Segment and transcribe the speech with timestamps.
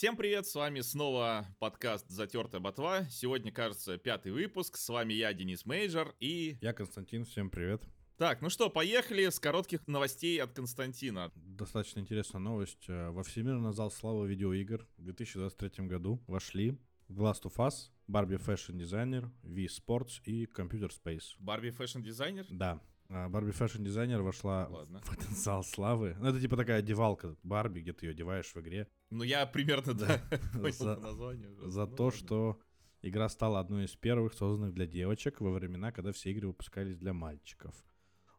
[0.00, 3.04] Всем привет, с вами снова подкаст «Затертая ботва».
[3.10, 4.78] Сегодня, кажется, пятый выпуск.
[4.78, 6.56] С вами я, Денис Мейджор, и...
[6.62, 7.82] Я Константин, всем привет.
[8.16, 11.30] Так, ну что, поехали с коротких новостей от Константина.
[11.34, 12.88] Достаточно интересная новость.
[12.88, 16.78] Э, во Всемирный зал славы видеоигр в 2023 году вошли
[17.10, 21.36] The Last of Us, Barbie Fashion Designer, Wii Sports и Computer Space.
[21.38, 22.46] Barbie Fashion Designer?
[22.48, 22.80] Да.
[23.10, 25.00] Barbie Fashion Designer вошла Ладно.
[25.04, 26.16] в пантеон славы.
[26.20, 28.86] Ну, это типа такая одевалка Барби, где ты ее одеваешь в игре.
[29.10, 30.22] Ну, я примерно, да,
[30.70, 31.70] за, названию.
[31.70, 32.60] За ну, то, что
[33.02, 37.12] игра стала одной из первых созданных для девочек во времена, когда все игры выпускались для
[37.12, 37.74] мальчиков.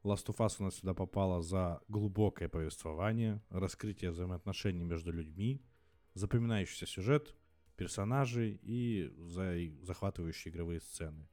[0.03, 5.61] Last of Us у нас сюда попала за глубокое повествование, раскрытие взаимоотношений между людьми,
[6.13, 7.35] запоминающийся сюжет,
[7.75, 11.27] персонажей и за захватывающие игровые сцены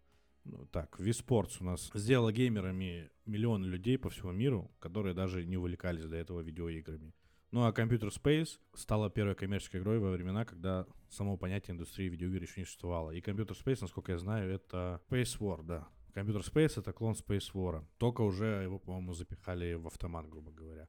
[0.71, 5.57] так, Wii Sports у нас сделала геймерами миллионы людей по всему миру, которые даже не
[5.57, 7.13] увлекались до этого видеоиграми.
[7.51, 12.43] Ну а Computer Space стала первой коммерческой игрой во времена, когда само понятие индустрии видеоигр
[12.43, 13.11] еще не существовало.
[13.13, 15.89] И Computer Space, насколько я знаю, это Space War, да.
[16.15, 17.85] Computer Space это клон Space War.
[17.97, 20.89] Только уже его, по-моему, запихали в автомат, грубо говоря.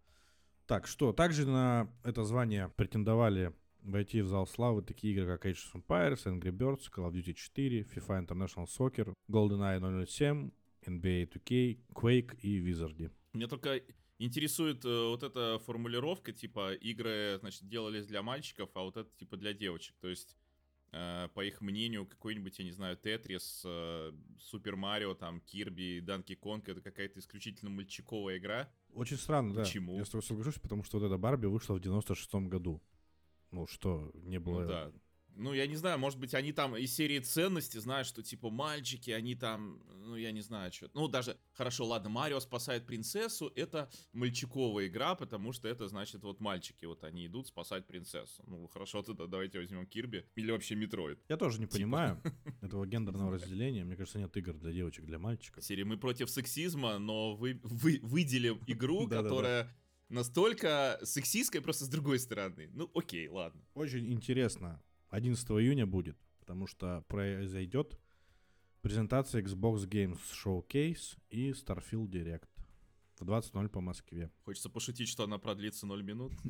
[0.65, 5.57] Так, что, также на это звание претендовали войти в зал славы такие игры, как Age
[5.73, 10.51] of Empires, Angry Birds, Call of Duty 4, FIFA International Soccer, GoldenEye 007,
[10.85, 13.11] NBA 2K, Quake и Wizard.
[13.33, 13.81] Мне только
[14.17, 19.37] интересует э, вот эта формулировка, типа, игры, значит, делались для мальчиков, а вот это, типа,
[19.37, 19.95] для девочек.
[19.99, 20.35] То есть,
[20.91, 26.35] э, по их мнению, какой-нибудь, я не знаю, Тетрис, э, Супер Марио, там, Кирби, Данки
[26.35, 28.69] Конг, это какая-то исключительно мальчиковая игра.
[28.93, 29.63] Очень странно, Почему?
[29.63, 29.63] да.
[29.63, 29.97] Почему?
[29.97, 32.81] Я с тобой соглашусь, потому что вот эта Барби вышла в 96-м году.
[33.51, 34.61] Ну что, не было...
[34.61, 34.91] Ну, да.
[35.39, 39.11] Ну, я не знаю, может быть, они там из серии ценности знают, что, типа, мальчики,
[39.11, 40.89] они там, ну, я не знаю, что.
[40.93, 46.41] Ну, даже, хорошо, ладно, Марио спасает принцессу, это мальчиковая игра, потому что это, значит, вот
[46.41, 48.43] мальчики, вот они идут спасать принцессу.
[48.47, 51.19] Ну, хорошо, тогда давайте возьмем Кирби или вообще Метроид.
[51.29, 51.77] Я тоже не типа.
[51.77, 52.21] понимаю
[52.61, 53.85] этого гендерного разделения.
[53.85, 55.63] Мне кажется, нет игр для девочек, для мальчиков.
[55.63, 59.73] Серии мы против сексизма, но вы, вы выделим игру, которая
[60.09, 62.69] настолько сексистская, просто с другой стороны.
[62.73, 63.61] Ну, окей, ладно.
[63.73, 64.81] Очень интересно.
[65.09, 67.99] 11 июня будет, потому что произойдет
[68.81, 72.47] презентация Xbox Games Showcase и Starfield Direct
[73.19, 74.31] в 20.00 по Москве.
[74.45, 76.33] Хочется пошутить, что она продлится 0 минут.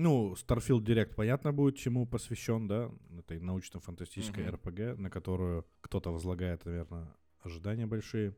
[0.00, 2.88] Ну, Starfield Direct, понятно будет, чему посвящен, да,
[3.18, 4.46] этой научно-фантастической.
[4.46, 8.36] RPG, на которую кто-то возлагает, наверное, ожидания большие.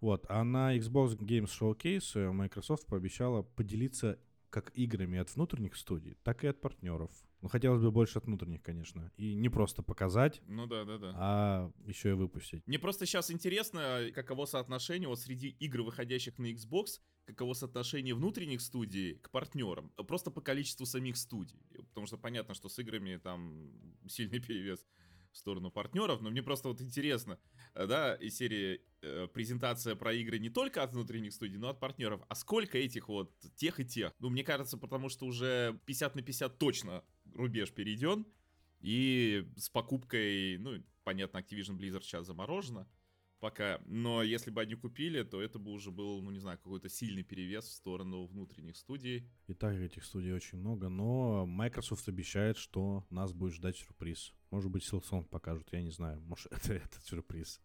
[0.00, 4.18] Вот, а на Xbox Games Showcase э, Microsoft пообещала поделиться
[4.50, 7.10] как играми от внутренних студий, так и от партнеров.
[7.42, 9.12] Ну, хотелось бы больше от внутренних, конечно.
[9.16, 11.12] И не просто показать, ну да, да, да.
[11.16, 12.66] а еще и выпустить.
[12.66, 18.60] Мне просто сейчас интересно, каково соотношение вот среди игр, выходящих на Xbox, каково соотношение внутренних
[18.60, 19.90] студий к партнерам.
[20.08, 21.60] Просто по количеству самих студий.
[21.88, 23.70] Потому что понятно, что с играми там
[24.08, 24.86] сильный перевес
[25.36, 27.38] в сторону партнеров, но мне просто вот интересно,
[27.74, 31.78] э, да, из серии э, презентация про игры не только от внутренних студий, но от
[31.78, 32.22] партнеров.
[32.28, 34.12] А сколько этих вот тех и тех?
[34.18, 37.04] Ну, мне кажется, потому что уже 50 на 50 точно
[37.34, 38.26] рубеж перейден,
[38.80, 42.88] и с покупкой, ну, понятно, Activision Blizzard сейчас заморожено,
[43.40, 43.80] пока.
[43.86, 47.22] Но если бы они купили, то это бы уже был, ну не знаю, какой-то сильный
[47.22, 49.28] перевес в сторону внутренних студий.
[49.46, 54.32] И так этих студий очень много, но Microsoft обещает, что нас будет ждать сюрприз.
[54.50, 56.20] Может быть, Silksong покажут, я не знаю.
[56.20, 57.60] Может, это этот сюрприз.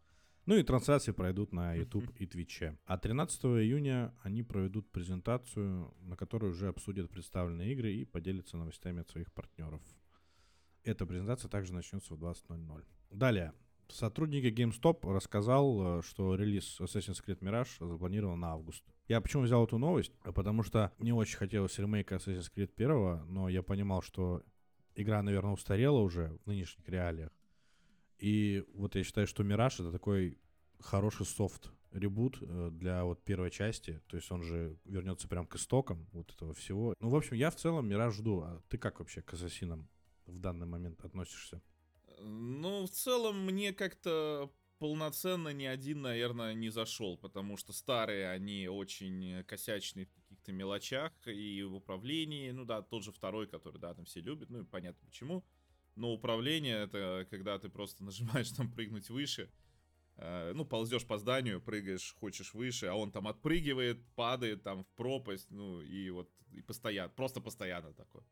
[0.47, 2.75] Ну и трансляции пройдут на YouTube и Twitch.
[2.85, 9.01] А 13 июня они проведут презентацию, на которой уже обсудят представленные игры и поделятся новостями
[9.01, 9.81] от своих партнеров.
[10.83, 12.83] Эта презентация также начнется в 20.00.
[13.11, 13.53] Далее.
[13.91, 18.83] Сотрудник GameStop рассказал, э, что релиз Assassin's Creed Mirage запланирован на август.
[19.07, 20.13] Я почему взял эту новость?
[20.23, 24.43] Потому что не очень хотелось ремейка Assassin's Creed 1, но я понимал, что
[24.95, 27.31] игра, наверное, устарела уже в нынешних реалиях.
[28.17, 30.37] И вот я считаю, что Mirage это такой
[30.79, 34.01] хороший софт ребут э, для вот первой части.
[34.07, 36.95] То есть он же вернется прям к истокам вот этого всего.
[36.99, 38.41] Ну, в общем, я в целом Мираж жду.
[38.41, 39.89] А ты как вообще к Ассасинам
[40.25, 41.61] в данный момент относишься?
[42.23, 48.67] Ну, в целом, мне как-то полноценно ни один, наверное, не зашел, потому что старые, они
[48.67, 52.51] очень косячные в каких-то мелочах и в управлении.
[52.51, 55.45] Ну да, тот же второй, который, да, там все любят, ну и понятно почему.
[55.95, 59.51] Но управление это когда ты просто нажимаешь там прыгнуть выше,
[60.15, 64.87] э, ну, ползешь по зданию, прыгаешь, хочешь выше, а он там отпрыгивает, падает там в
[64.95, 68.23] пропасть, ну, и вот и постоянно, просто постоянно такое.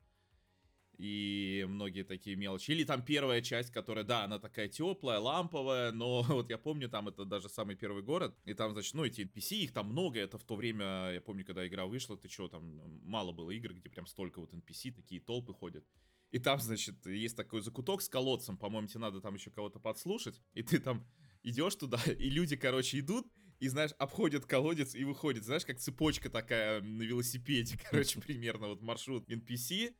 [0.99, 2.71] И многие такие мелочи.
[2.71, 7.07] Или там первая часть, которая, да, она такая теплая, ламповая, но вот я помню, там
[7.07, 10.37] это даже самый первый город, и там, значит, ну, эти NPC, их там много, это
[10.37, 13.89] в то время, я помню, когда игра вышла, ты что, там мало было игр, где
[13.89, 15.85] прям столько вот NPC, такие толпы ходят.
[16.31, 20.41] И там, значит, есть такой закуток с колодцем, по-моему, тебе надо там еще кого-то подслушать,
[20.53, 21.07] и ты там
[21.43, 23.25] идешь туда, и люди, короче, идут,
[23.61, 28.81] и, знаешь, обходят колодец и выходят, знаешь, как цепочка такая на велосипеде, короче, примерно вот
[28.81, 29.95] маршрут NPC,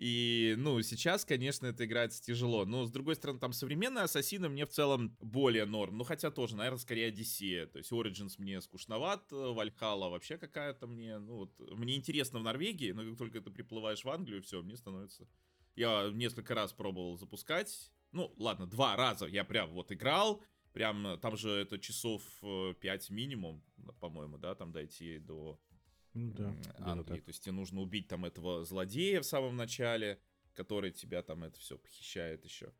[0.00, 2.64] и, ну, сейчас, конечно, это играется тяжело.
[2.64, 5.98] Но, с другой стороны, там современные ассасины мне в целом более норм.
[5.98, 7.66] Ну, хотя тоже, наверное, скорее Одиссея.
[7.66, 11.18] То есть Origins мне скучноват, Вальхала вообще какая-то мне...
[11.18, 14.76] Ну, вот, мне интересно в Норвегии, но как только ты приплываешь в Англию, все, мне
[14.76, 15.26] становится...
[15.74, 17.90] Я несколько раз пробовал запускать.
[18.12, 20.44] Ну, ладно, два раза я прям вот играл.
[20.72, 23.64] Прям, там же это часов 5 э, минимум,
[23.98, 25.58] по-моему, да, там дойти до
[26.14, 27.20] ну, да, Англии.
[27.20, 30.20] То есть тебе нужно убить там этого злодея в самом начале,
[30.54, 32.72] который тебя там это все похищает еще.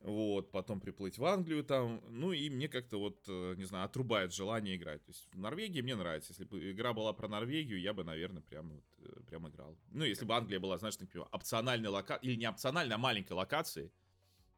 [0.00, 2.02] Вот, потом приплыть в Англию там.
[2.08, 5.04] Ну и мне как-то вот, э, не знаю, отрубает желание играть.
[5.04, 6.32] То есть в Норвегии мне нравится.
[6.32, 9.76] Если бы игра была про Норвегию, я бы, наверное, прям, вот, э, прям играл.
[9.90, 13.92] Ну, если бы Англия была, знаешь, например, опциональной локацией, или не опциональной, а маленькой локацией,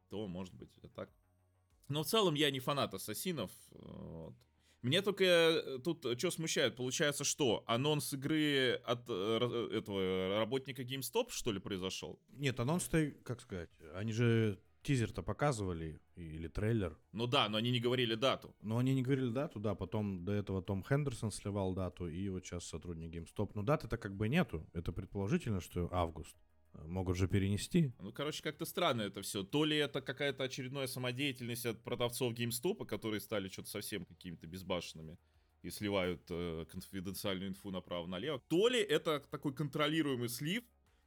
[0.09, 1.09] то, может быть, это так.
[1.89, 3.51] Но в целом я не фанат ассасинов.
[3.71, 4.35] Вот.
[4.83, 10.83] Мне только э, тут э, что смущает, получается, что анонс игры от э, этого работника
[10.83, 12.19] GameStop, что ли, произошел?
[12.29, 16.97] Нет, анонс-то, как сказать, они же тизер-то показывали, или трейлер.
[17.13, 18.53] Ну да, но они не говорили дату.
[18.61, 22.45] Но они не говорили дату, да, потом до этого Том Хендерсон сливал дату, и вот
[22.45, 23.51] сейчас сотрудник GameStop.
[23.55, 26.35] Но даты-то как бы нету, это предположительно, что август.
[26.85, 27.91] Могут же перенести.
[27.99, 29.43] Ну, короче, как-то странно это все.
[29.43, 35.17] То ли это какая-то очередная самодеятельность от продавцов GameStop, которые стали что-то совсем какими-то безбашенными
[35.61, 38.41] и сливают э, конфиденциальную инфу направо-налево.
[38.47, 40.63] То ли это такой контролируемый слив,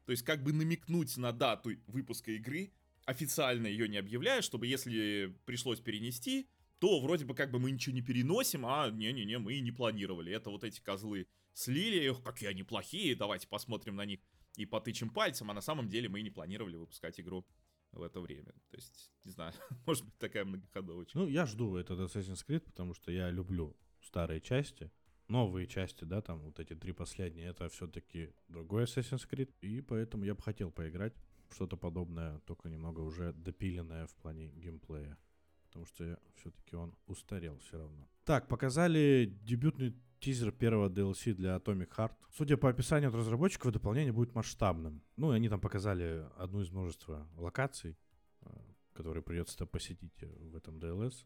[0.06, 2.72] то есть как бы намекнуть на дату выпуска игры,
[3.04, 6.48] официально ее не объявляя, чтобы если пришлось перенести,
[6.78, 10.32] то вроде бы как бы мы ничего не переносим, а не-не-не, мы и не планировали.
[10.32, 14.20] Это вот эти козлы слили, ох, какие они плохие, давайте посмотрим на них
[14.56, 17.46] и потычем пальцем, а на самом деле мы и не планировали выпускать игру
[17.92, 18.52] в это время.
[18.70, 19.52] То есть, не знаю,
[19.86, 21.18] может быть такая многоходовочка.
[21.18, 24.90] Ну, я жду этот Assassin's Creed, потому что я люблю старые части.
[25.28, 30.24] Новые части, да, там вот эти три последние, это все-таки другой Assassin's Creed, и поэтому
[30.24, 31.14] я бы хотел поиграть
[31.50, 35.18] что-то подобное, только немного уже допиленное в плане геймплея.
[35.64, 38.08] Потому что все-таки он устарел все равно.
[38.24, 42.12] Так, показали дебютный тизер первого DLC для Atomic Heart.
[42.36, 45.02] Судя по описанию от разработчиков, дополнение будет масштабным.
[45.16, 47.96] Ну, и они там показали одну из множества локаций,
[48.42, 48.48] э,
[48.92, 51.24] которые придется посетить в этом DLS.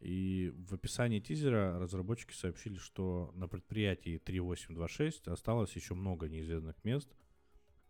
[0.00, 7.08] И в описании тизера разработчики сообщили, что на предприятии 3826 осталось еще много неизведанных мест—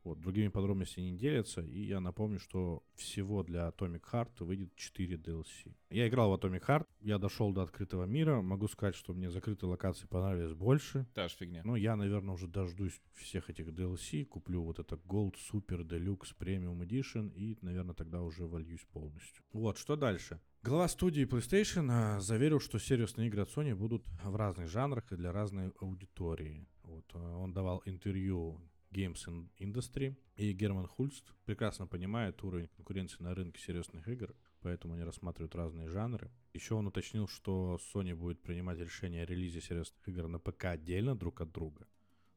[0.04, 5.16] вот, другими подробностями не делятся, и я напомню, что всего для Atomic Heart выйдет 4
[5.16, 5.74] DLC.
[5.90, 9.70] Я играл в Atomic Heart, я дошел до открытого мира, могу сказать, что мне закрытые
[9.70, 11.06] локации понравились больше.
[11.14, 11.62] Та же фигня.
[11.64, 16.80] Но я, наверное, уже дождусь всех этих DLC, куплю вот это Gold, Super, Deluxe, Premium
[16.80, 19.44] Edition, и, наверное, тогда уже вольюсь полностью.
[19.52, 20.40] Вот, что дальше?
[20.62, 25.16] Глава студии PlayStation а, заверил, что сервисные игры от Sony будут в разных жанрах и
[25.16, 26.66] для разной аудитории.
[26.82, 28.60] Вот, а, он давал интервью
[28.90, 30.16] Games Industry.
[30.36, 35.88] И Герман Хульст прекрасно понимает уровень конкуренции на рынке серьезных игр, поэтому они рассматривают разные
[35.88, 36.30] жанры.
[36.54, 41.14] Еще он уточнил, что Sony будет принимать решение о релизе серьезных игр на ПК отдельно
[41.14, 41.86] друг от друга,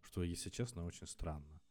[0.01, 1.61] что, если честно, очень странно.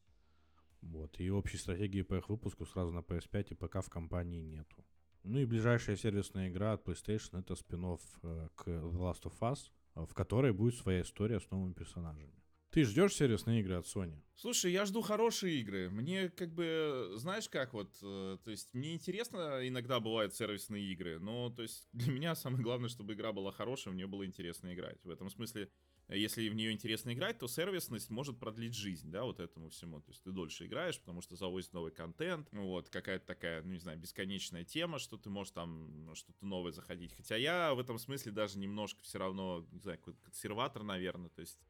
[0.80, 1.20] Вот.
[1.20, 4.84] И общей стратегии по их выпуску сразу на PS5 и ПК в компании нету.
[5.22, 9.70] Ну и ближайшая сервисная игра от PlayStation это спин э, к The Last of Us,
[9.94, 12.41] в которой будет своя история с новыми персонажами.
[12.72, 14.18] Ты ждешь серьезные игры от Sony?
[14.34, 15.90] Слушай, я жду хорошие игры.
[15.90, 21.18] Мне как бы, знаешь как вот, э, то есть мне интересно иногда бывают сервисные игры,
[21.18, 24.72] но то есть для меня самое главное, чтобы игра была хорошая, в нее было интересно
[24.72, 25.04] играть.
[25.04, 25.70] В этом смысле,
[26.08, 30.00] если в нее интересно играть, то сервисность может продлить жизнь, да, вот этому всему.
[30.00, 33.80] То есть ты дольше играешь, потому что завозит новый контент, вот, какая-то такая, ну не
[33.80, 37.12] знаю, бесконечная тема, что ты можешь там что-то новое заходить.
[37.14, 41.60] Хотя я в этом смысле даже немножко все равно, не знаю, консерватор, наверное, то есть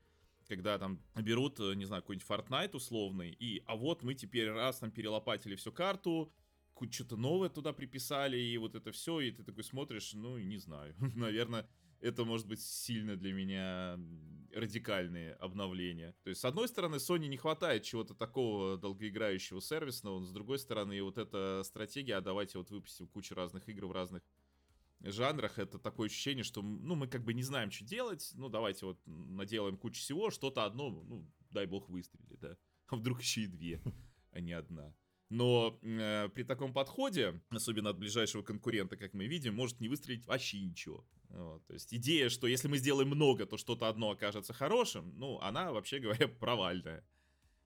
[0.52, 4.80] когда там берут, э, не знаю, какой-нибудь Fortnite условный, и а вот мы теперь раз
[4.80, 6.30] там перелопатили всю карту,
[6.90, 10.94] что-то новое туда приписали, и вот это все, и ты такой смотришь, ну, не знаю,
[11.16, 11.66] наверное,
[12.00, 13.98] это может быть сильно для меня
[14.54, 16.14] радикальные обновления.
[16.22, 20.58] То есть, с одной стороны, Sony не хватает чего-то такого долгоиграющего сервисного, но с другой
[20.58, 24.22] стороны, вот эта стратегия, а давайте вот выпустим кучу разных игр в разных
[25.10, 28.86] жанрах это такое ощущение, что, ну, мы как бы не знаем, что делать, ну, давайте
[28.86, 32.56] вот наделаем кучу всего, что-то одно, ну, дай бог выстрелит, да,
[32.86, 33.82] а вдруг еще и две,
[34.30, 34.94] а не одна.
[35.28, 40.26] Но э, при таком подходе, особенно от ближайшего конкурента, как мы видим, может не выстрелить
[40.26, 41.06] вообще ничего.
[41.30, 45.40] Вот, то есть идея, что если мы сделаем много, то что-то одно окажется хорошим, ну,
[45.40, 47.02] она, вообще говоря, провальная.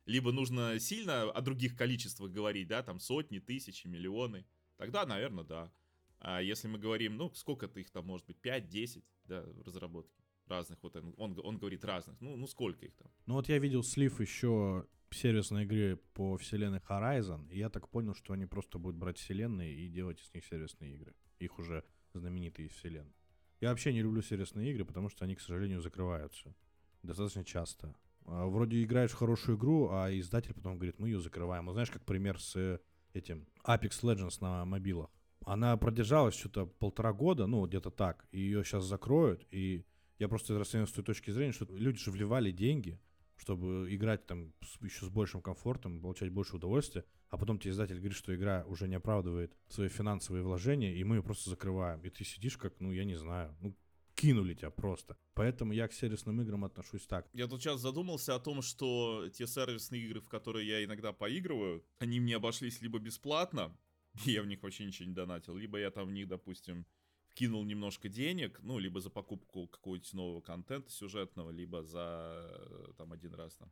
[0.04, 4.46] Либо нужно сильно о других количествах говорить, да, там сотни, тысячи, миллионы.
[4.76, 5.72] Тогда, наверное, да.
[6.18, 10.96] А если мы говорим, ну, сколько-то их там может быть, 5-10, да, разработки разных, вот
[10.96, 13.10] он, он, он говорит разных, ну, ну сколько их там?
[13.26, 18.14] Ну вот я видел слив еще сервисной игры по вселенной Horizon, и я так понял,
[18.14, 21.14] что они просто будут брать вселенные и делать из них сервисные игры.
[21.38, 23.14] Их уже знаменитые вселенные.
[23.60, 26.54] Я вообще не люблю сервисные игры, потому что они, к сожалению, закрываются.
[27.02, 27.94] Достаточно часто.
[28.26, 31.66] А, вроде играешь в хорошую игру, а издатель потом говорит, мы ее закрываем.
[31.66, 32.80] Вот знаешь, как пример с
[33.14, 35.10] этим Apex Legends на мобилах.
[35.46, 39.86] Она продержалась что-то полтора года, ну, где-то так, и ее сейчас закроют, и
[40.18, 42.98] я просто расцениваю с той точки зрения, что люди же вливали деньги,
[43.36, 48.16] чтобы играть там еще с большим комфортом, получать больше удовольствия, а потом тебе издатель говорит,
[48.16, 52.00] что игра уже не оправдывает свои финансовые вложения, и мы ее просто закрываем.
[52.00, 53.76] И ты сидишь как, ну, я не знаю, ну,
[54.16, 55.16] кинули тебя просто.
[55.34, 57.28] Поэтому я к сервисным играм отношусь так.
[57.32, 61.84] Я тут сейчас задумался о том, что те сервисные игры, в которые я иногда поигрываю,
[62.00, 63.76] они мне обошлись либо бесплатно,
[64.24, 66.86] я в них вообще ничего не донатил, либо я там в них, допустим,
[67.34, 73.12] кинул немножко денег, ну, либо за покупку какого-нибудь нового контента сюжетного, либо за э, там
[73.12, 73.70] один раз там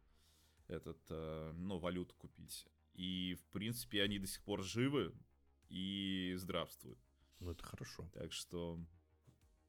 [0.68, 2.66] этот, э, ну, валюту купить.
[2.92, 5.14] И, в принципе, они до сих пор живы
[5.68, 6.98] и здравствуют.
[7.40, 8.08] Ну, это хорошо.
[8.12, 8.78] Так что,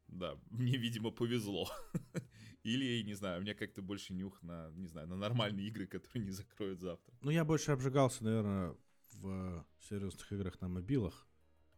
[0.07, 1.69] да, мне, видимо, повезло.
[2.63, 6.25] Или, не знаю, у меня как-то больше нюх на, не знаю, на нормальные игры, которые
[6.25, 7.13] не закроют завтра.
[7.21, 8.75] Ну, я больше обжигался, наверное,
[9.21, 11.27] в серьезных играх на мобилах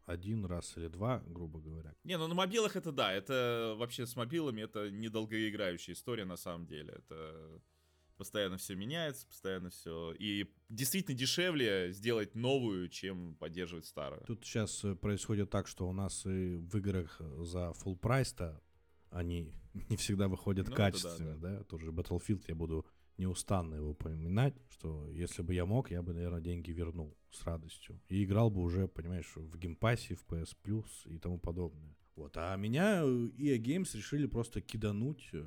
[0.05, 1.93] один раз или два, грубо говоря.
[2.03, 6.65] Не, ну на мобилах это да, это вообще с мобилами это недолгоиграющая история на самом
[6.65, 6.93] деле.
[6.97, 7.61] Это
[8.15, 10.13] постоянно все меняется, постоянно все.
[10.17, 14.23] И действительно дешевле сделать новую, чем поддерживать старую.
[14.25, 18.61] Тут сейчас э, происходит так, что у нас и в играх за full прайс-то
[19.09, 19.53] они
[19.89, 21.57] не всегда выходят ну, качественно, да, да.
[21.59, 21.63] да.
[21.65, 22.85] Тоже Battlefield я буду
[23.17, 27.99] неустанно его упоминать, что если бы я мог, я бы, наверное, деньги вернул с радостью.
[28.09, 31.95] И играл бы уже, понимаешь, в геймпассе, в PS Plus и тому подобное.
[32.15, 32.35] Вот.
[32.35, 35.45] А меня EA Games решили просто кидануть э,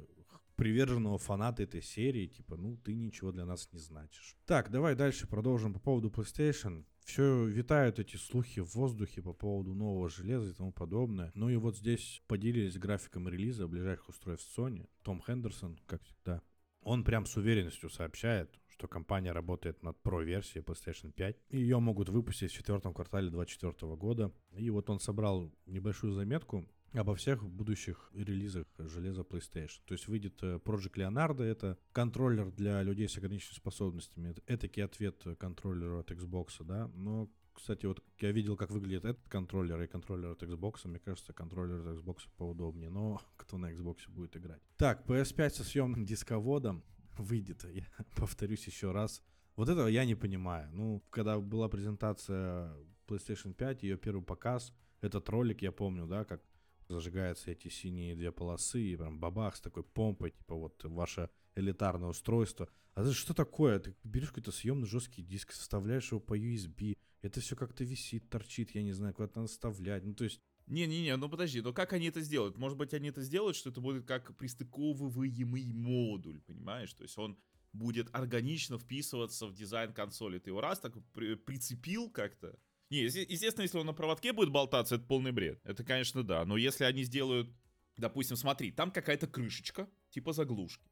[0.60, 4.36] приверженного фаната этой серии, типа, ну, ты ничего для нас не значишь.
[4.44, 6.84] Так, давай дальше продолжим по поводу PlayStation.
[7.04, 11.32] Все витают эти слухи в воздухе по поводу нового железа и тому подобное.
[11.34, 14.86] Ну и вот здесь поделились графиком релиза ближайших устройств Sony.
[15.02, 16.42] Том Хендерсон, как всегда,
[16.82, 21.36] он прям с уверенностью сообщает, что компания работает над Pro-версией PlayStation 5.
[21.50, 24.32] И ее могут выпустить в четвертом квартале 2024 года.
[24.56, 29.80] И вот он собрал небольшую заметку обо всех будущих релизах железа PlayStation.
[29.84, 34.30] То есть выйдет э, Project Leonardo, это контроллер для людей с ограниченными способностями.
[34.30, 36.88] Это этакий ответ контроллеру от Xbox, да.
[36.94, 40.88] Но кстати, вот я видел, как выглядит этот контроллер и контроллер от Xbox.
[40.88, 42.88] Мне кажется, контроллер от Xbox поудобнее.
[42.88, 44.62] Но кто на Xbox будет играть?
[44.78, 46.82] Так, PS5 со съемным дисководом
[47.18, 47.64] выйдет.
[47.72, 47.84] Я
[48.16, 49.22] повторюсь еще раз.
[49.56, 50.70] Вот этого я не понимаю.
[50.72, 52.74] Ну, когда была презентация
[53.06, 56.42] PlayStation 5, ее первый показ, этот ролик, я помню, да, как
[56.88, 62.08] зажигаются эти синие две полосы, и прям бабах с такой помпой, типа вот ваше элитарное
[62.08, 62.68] устройство.
[62.94, 63.78] А это что такое?
[63.78, 68.74] Ты берешь какой-то съемный жесткий диск, составляешь его по USB, это все как-то висит, торчит,
[68.74, 70.04] я не знаю, куда-то надо вставлять.
[70.04, 70.40] Ну, то есть
[70.70, 72.56] не-не-не, ну подожди, но как они это сделают?
[72.56, 76.92] Может быть, они это сделают, что это будет как пристыковываемый модуль, понимаешь?
[76.94, 77.38] То есть он
[77.72, 80.38] будет органично вписываться в дизайн консоли.
[80.38, 82.58] Ты его раз так при прицепил как-то.
[82.88, 85.60] Не, естественно, если он на проводке будет болтаться, это полный бред.
[85.64, 86.44] Это, конечно, да.
[86.44, 87.50] Но если они сделают,
[87.96, 90.90] допустим, смотри, там какая-то крышечка, типа заглушки.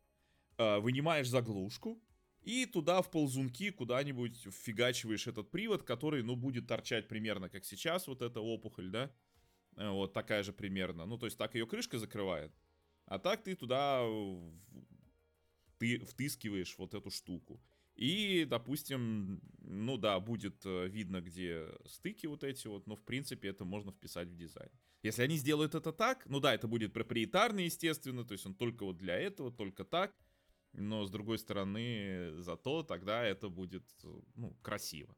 [0.58, 2.02] Э, вынимаешь заглушку,
[2.42, 8.06] и туда в ползунки куда-нибудь вфигачиваешь этот привод, который, ну, будет торчать примерно как сейчас,
[8.06, 9.12] вот эта опухоль, да?
[9.78, 11.06] Э, вот такая же примерно.
[11.06, 12.52] Ну, то есть так ее крышка закрывает.
[13.06, 14.02] А так ты туда
[15.78, 17.62] ты втыскиваешь вот эту штуку.
[17.94, 23.48] И, допустим, ну да, будет э, видно, где стыки вот эти вот, но в принципе
[23.48, 24.70] это можно вписать в дизайн.
[25.02, 28.84] Если они сделают это так, ну да, это будет проприетарный, естественно, то есть он только
[28.84, 30.14] вот для этого, только так.
[30.72, 33.84] Но с другой стороны, зато тогда это будет,
[34.34, 35.16] ну, красиво.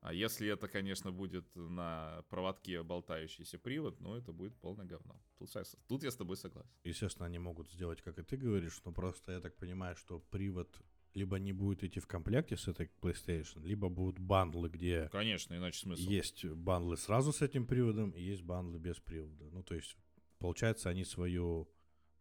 [0.00, 5.20] А если это, конечно, будет на проводке болтающийся привод, ну, это будет полное говно.
[5.38, 5.50] Тут,
[5.88, 6.70] тут я с тобой согласен.
[6.84, 10.80] Естественно, они могут сделать, как и ты говоришь, но просто я так понимаю, что привод
[11.12, 15.08] либо не будет идти в комплекте с этой PlayStation, либо будут бандлы, где...
[15.10, 16.08] Конечно, иначе смысл.
[16.08, 19.50] Есть бандлы сразу с этим приводом, и есть бандлы без привода.
[19.50, 19.96] Ну, то есть,
[20.38, 21.68] получается, они свою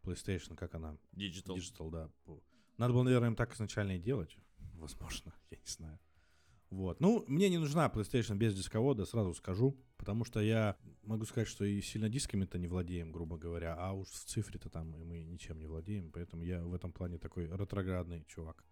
[0.04, 0.98] PlayStation, как она?
[1.14, 1.56] Digital.
[1.56, 2.12] Digital, да.
[2.78, 4.38] Надо было, наверное, им так изначально и делать.
[4.74, 6.00] Возможно, я не знаю.
[6.70, 7.00] Вот.
[7.00, 11.66] Ну, мне не нужна PlayStation без дисковода, сразу скажу, потому что я могу сказать, что
[11.66, 15.66] и сильно дисками-то не владеем, грубо говоря, а уж в цифре-то там мы ничем не
[15.66, 18.64] владеем, поэтому я в этом плане такой ретроградный чувак.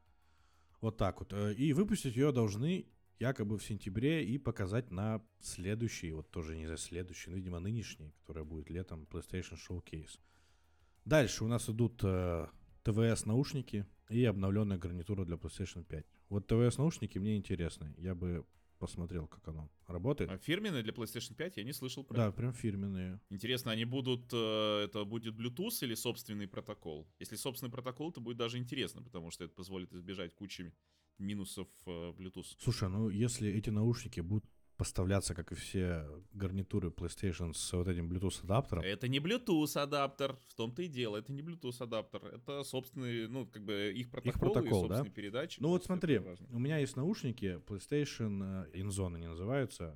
[0.80, 1.34] Вот так вот.
[1.34, 2.86] Э, и выпустить ее должны
[3.20, 8.14] якобы в сентябре и показать на следующий, вот тоже не за следующий, но, видимо, нынешний,
[8.22, 10.20] который будет летом, PlayStation Showcase.
[11.04, 12.48] Дальше у нас идут э,
[12.84, 16.06] ТВС-наушники и обновленная гарнитура для PlayStation 5.
[16.30, 17.94] Вот ТВС-наушники мне интересны.
[17.98, 18.46] Я бы
[18.80, 20.30] посмотрел, как оно работает.
[20.30, 22.38] А фирменные для PlayStation 5 я не слышал про Да, это.
[22.38, 23.20] прям фирменные.
[23.30, 27.08] Интересно, они будут, э, это будет Bluetooth или собственный протокол?
[27.20, 30.74] Если собственный протокол, то будет даже интересно, потому что это позволит избежать кучи
[31.18, 32.56] минусов э, Bluetooth.
[32.60, 34.46] Слушай, ну если эти наушники будут
[34.78, 38.84] поставляться, как и все гарнитуры PlayStation с вот этим Bluetooth адаптером.
[38.84, 43.46] Это не Bluetooth адаптер, в том-то и дело, это не Bluetooth адаптер, это собственный, ну,
[43.48, 45.04] как бы их протокол, их протокол и да?
[45.04, 45.62] передатчик.
[45.62, 49.96] Ну вот смотри, у меня есть наушники PlayStation э, InZone они называются,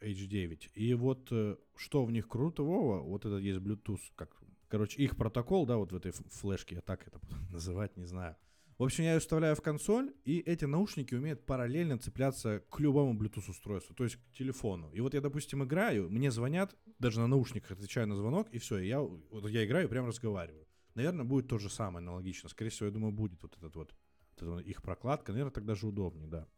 [0.00, 4.30] H9, э, и вот э, что в них крутого, вот это есть Bluetooth, как,
[4.68, 8.36] короче, их протокол, да, вот в этой флешке, я так это называть не знаю.
[8.82, 13.14] В общем, я ее вставляю в консоль, и эти наушники умеют параллельно цепляться к любому
[13.14, 14.90] Bluetooth устройству, то есть к телефону.
[14.90, 18.78] И вот я, допустим, играю, мне звонят, даже на наушниках отвечаю на звонок, и все,
[18.78, 20.66] я, вот я играю и прям разговариваю.
[20.96, 22.48] Наверное, будет то же самое аналогично.
[22.48, 23.94] Скорее всего, я думаю, будет вот этот вот,
[24.32, 25.30] вот этот, их прокладка.
[25.30, 26.48] Наверное, так даже удобнее, да.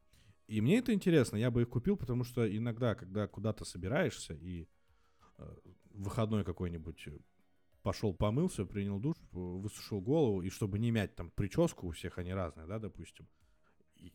[0.46, 4.66] И мне это интересно, я бы их купил, потому что иногда, когда куда-то собираешься и
[5.36, 5.56] э,
[5.90, 7.06] выходной какой-нибудь
[7.84, 12.32] пошел помылся, принял душ, высушил голову, и чтобы не мять там прическу, у всех они
[12.32, 13.28] разные, да, допустим.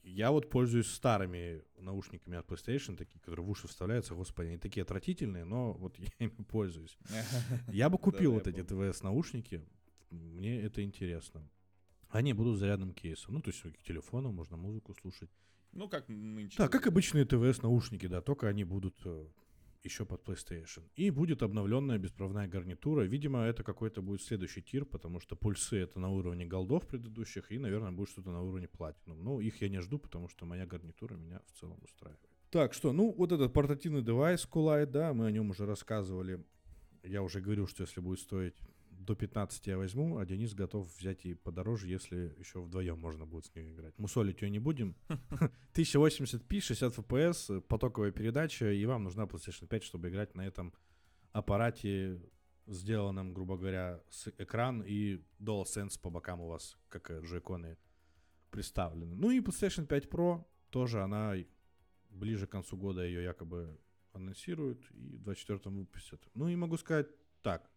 [0.03, 4.81] Я вот пользуюсь старыми наушниками от PlayStation, такие, которые в уши вставляются, господи, они такие
[4.81, 6.97] отвратительные, но вот я ими пользуюсь.
[7.71, 9.63] Я бы купил вот эти ТВС-наушники,
[10.09, 11.47] мне это интересно.
[12.09, 15.29] Они будут зарядным кейсом, ну, то есть к телефону можно музыку слушать.
[15.73, 16.57] Ну, как нынче.
[16.57, 19.27] Да, как обычные ТВС-наушники, да, только они будут э,
[19.83, 20.83] еще под PlayStation.
[20.95, 23.03] И будет обновленная беспроводная гарнитура.
[23.03, 27.57] Видимо, это какой-то будет следующий тир, потому что пульсы это на уровне голдов предыдущих, и,
[27.57, 29.23] наверное, будет что-то на уровне платинум.
[29.23, 32.29] Но их я не жду, потому что моя гарнитура меня в целом устраивает.
[32.49, 36.43] Так, что, ну, вот этот портативный девайс Coolite, да, мы о нем уже рассказывали.
[37.03, 38.55] Я уже говорил, что если будет стоить
[39.09, 43.45] до 15 я возьму, а Денис готов взять и подороже, если еще вдвоем можно будет
[43.45, 43.97] с ней играть.
[43.97, 44.95] Мусолить ее не будем.
[45.73, 50.73] 1080p, 60 FPS, потоковая передача, и вам нужна PlayStation 5, чтобы играть на этом
[51.31, 52.21] аппарате,
[52.67, 57.77] сделанном, грубо говоря, с экран и DualSense по бокам у вас, как джойконы
[58.51, 59.15] представлены.
[59.15, 61.33] Ну и PlayStation 5 Pro тоже она
[62.11, 63.75] ближе к концу года ее якобы
[64.13, 66.21] анонсируют и в 24-м выпустят.
[66.35, 67.07] Ну и могу сказать
[67.41, 67.71] так,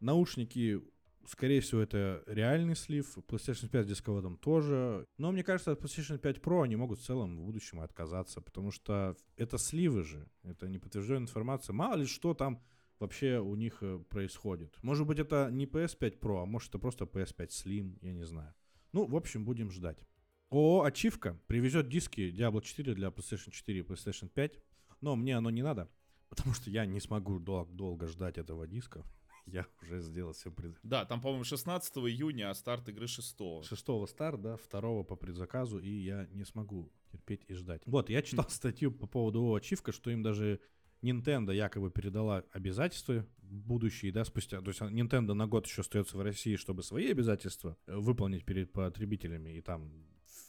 [0.00, 0.80] Наушники,
[1.26, 3.18] скорее всего, это реальный слив.
[3.28, 5.06] PlayStation 5 с дисководом тоже.
[5.18, 8.70] Но мне кажется, от PlayStation 5 Pro они могут в целом в будущем отказаться, потому
[8.70, 10.28] что это сливы же.
[10.42, 11.72] Это не подтвержденная информация.
[11.72, 12.62] Мало ли что там
[12.98, 14.76] вообще у них э, происходит.
[14.82, 18.54] Может быть, это не PS5 Pro, а может, это просто PS5 Slim, я не знаю.
[18.92, 20.04] Ну, в общем, будем ждать.
[20.50, 24.58] ООО «Ачивка» привезет диски Diablo 4 для PlayStation 4 и PlayStation 5,
[25.02, 25.90] но мне оно не надо,
[26.30, 29.04] потому что я не смогу дол- долго ждать этого диска.
[29.48, 30.76] Я уже сделал все пред...
[30.82, 33.36] Да, там, по-моему, 16 июня, а старт игры 6.
[33.64, 37.82] 6 старт, да, 2 по предзаказу, и я не смогу терпеть и ждать.
[37.86, 40.60] Вот, я читал статью по поводу ачивка, что им даже
[41.02, 44.60] Nintendo якобы передала обязательства будущие, да, спустя.
[44.60, 49.50] То есть Nintendo на год еще остается в России, чтобы свои обязательства выполнить перед потребителями
[49.50, 49.90] и там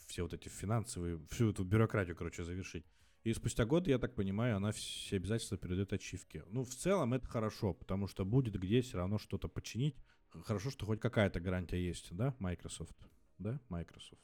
[0.06, 2.84] все вот эти финансовые, всю эту бюрократию, короче, завершить.
[3.22, 6.42] И спустя год, я так понимаю, она все обязательства передает ачивке.
[6.48, 9.94] Ну, в целом это хорошо, потому что будет где все равно что-то починить.
[10.44, 12.96] Хорошо, что хоть какая-то гарантия есть, да, Microsoft?
[13.36, 14.22] Да, Microsoft.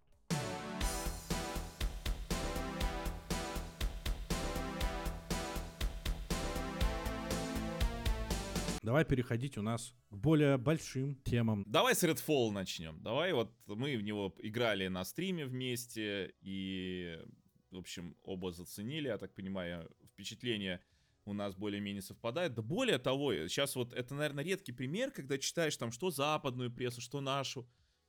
[8.82, 11.64] Давай переходить у нас к более большим темам.
[11.66, 13.02] Давай с Redfall начнем.
[13.02, 17.18] Давай вот мы в него играли на стриме вместе, и
[17.70, 20.80] в общем, оба заценили, я так понимаю, впечатление
[21.24, 22.54] у нас более-менее совпадает.
[22.54, 27.00] Да более того, сейчас вот это, наверное, редкий пример, когда читаешь там что западную прессу,
[27.00, 27.68] что нашу.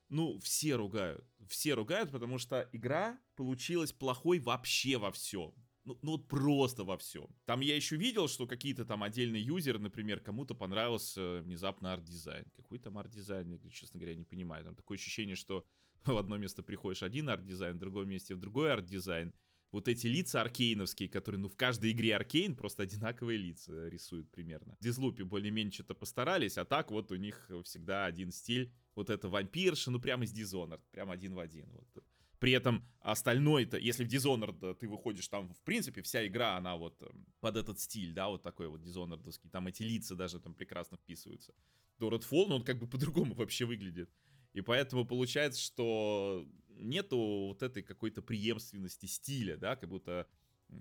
[0.10, 1.26] Ну, все ругают.
[1.50, 5.54] Все ругают, потому что игра получилась плохой вообще во всем.
[5.84, 7.28] Ну, ну вот просто во всем.
[7.46, 12.46] Там я еще видел, что какие-то там отдельные юзеры, например, кому-то понравился внезапно арт-дизайн.
[12.56, 14.64] Какой там арт-дизайн, я, честно говоря, не понимаю.
[14.64, 15.66] Там такое ощущение, что
[16.06, 19.34] в одно место приходишь один арт-дизайн, в другое месте в другой арт-дизайн
[19.78, 24.76] вот эти лица аркейновские, которые, ну, в каждой игре аркейн просто одинаковые лица рисуют примерно.
[24.80, 28.74] В Дизлупе более-менее что-то постарались, а так вот у них всегда один стиль.
[28.96, 31.70] Вот это вампирша, ну, прямо из Dishonored, прям один в один.
[31.70, 32.04] Вот.
[32.40, 37.00] При этом остальное-то, если в Dishonored ты выходишь, там, в принципе, вся игра, она вот
[37.04, 40.98] э, под этот стиль, да, вот такой вот Dishonoredовский, там эти лица даже там прекрасно
[40.98, 41.54] вписываются.
[42.00, 44.10] То Redfall, ну, он как бы по-другому вообще выглядит.
[44.54, 46.48] И поэтому получается, что
[46.80, 50.28] нету вот этой какой-то преемственности стиля, да, как будто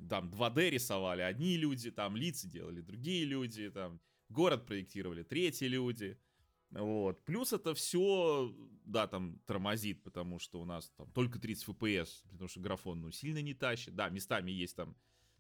[0.09, 6.19] там 2D рисовали одни люди, там лица делали другие люди, там город проектировали третьи люди.
[6.71, 7.25] Вот.
[7.25, 8.53] Плюс это все,
[8.85, 13.11] да, там тормозит, потому что у нас там только 30 FPS, потому что графон, ну,
[13.11, 13.95] сильно не тащит.
[13.95, 14.97] Да, местами есть там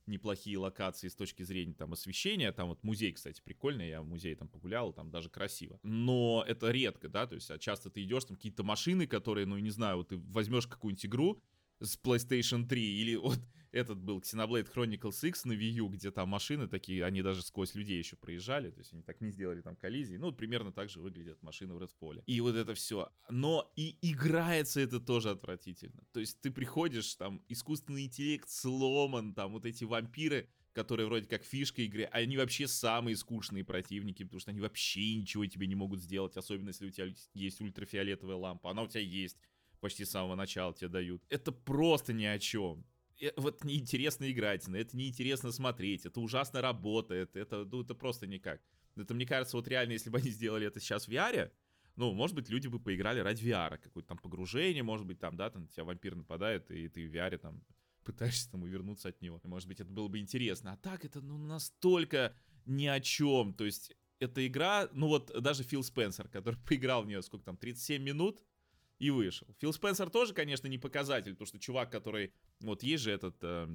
[0.06, 2.52] неплохие локации с точки зрения там освещения.
[2.52, 5.78] Там вот музей, кстати, прикольный, я в музее там погулял, там даже красиво.
[5.82, 9.58] Но это редко, да, то есть а часто ты идешь, там какие-то машины, которые, ну,
[9.58, 11.42] не знаю, вот ты возьмешь какую-нибудь игру
[11.80, 13.38] с PlayStation 3 или вот
[13.72, 17.74] этот был Xenoblade Chronicles X на Wii U, где там машины такие, они даже сквозь
[17.74, 20.16] людей еще проезжали, то есть они так не сделали там коллизии.
[20.16, 22.22] Ну, вот примерно так же выглядят машины в Redfall.
[22.26, 23.10] И вот это все.
[23.30, 26.04] Но и играется это тоже отвратительно.
[26.12, 31.42] То есть ты приходишь, там, искусственный интеллект сломан, там, вот эти вампиры, которые вроде как
[31.42, 35.74] фишка игры, а они вообще самые скучные противники, потому что они вообще ничего тебе не
[35.74, 39.38] могут сделать, особенно если у тебя есть ультрафиолетовая лампа, она у тебя есть
[39.87, 41.22] почти с самого начала тебе дают.
[41.29, 42.85] Это просто ни о чем.
[43.20, 48.27] Э, вот неинтересно играть, на это неинтересно смотреть, это ужасно работает, это, ну, это просто
[48.27, 48.61] никак.
[48.96, 51.53] Это, мне кажется, вот реально, если бы они сделали это сейчас в VR,
[51.94, 55.51] ну, может быть, люди бы поиграли ради VR, какое-то там погружение, может быть, там, да,
[55.51, 57.62] там тебя вампир нападает, и ты в VR там
[58.05, 59.40] пытаешься там увернуться от него.
[59.44, 60.72] Может быть, это было бы интересно.
[60.72, 63.55] А так это, ну, настолько ни о чем.
[63.55, 67.57] То есть, эта игра, ну вот даже Фил Спенсер, который поиграл в нее, сколько там,
[67.57, 68.42] 37 минут,
[68.98, 69.46] и вышел.
[69.59, 72.32] Фил Спенсер тоже, конечно, не показатель, потому что чувак, который...
[72.61, 73.68] Вот есть же этот э,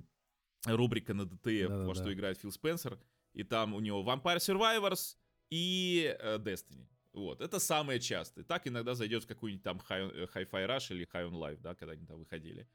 [0.66, 2.02] рубрика на DTF, да, во да.
[2.02, 3.00] что играет Фил Спенсер,
[3.34, 5.18] и там у него Vampire Survivors
[5.50, 6.88] и э, Destiny.
[7.14, 8.46] Вот, это самое частое.
[8.46, 11.94] Так иногда зайдет в какую-нибудь там Hi- Hi-Fi Rush или High on Life, да, когда
[11.94, 12.68] они там выходили.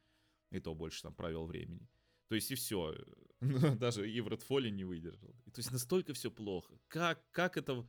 [0.51, 1.87] И то больше там провел времени.
[2.29, 2.95] То есть и все.
[3.79, 5.35] Даже и в Redfall не выдержал.
[5.45, 6.79] И, то есть настолько все плохо.
[6.87, 7.87] Как, как это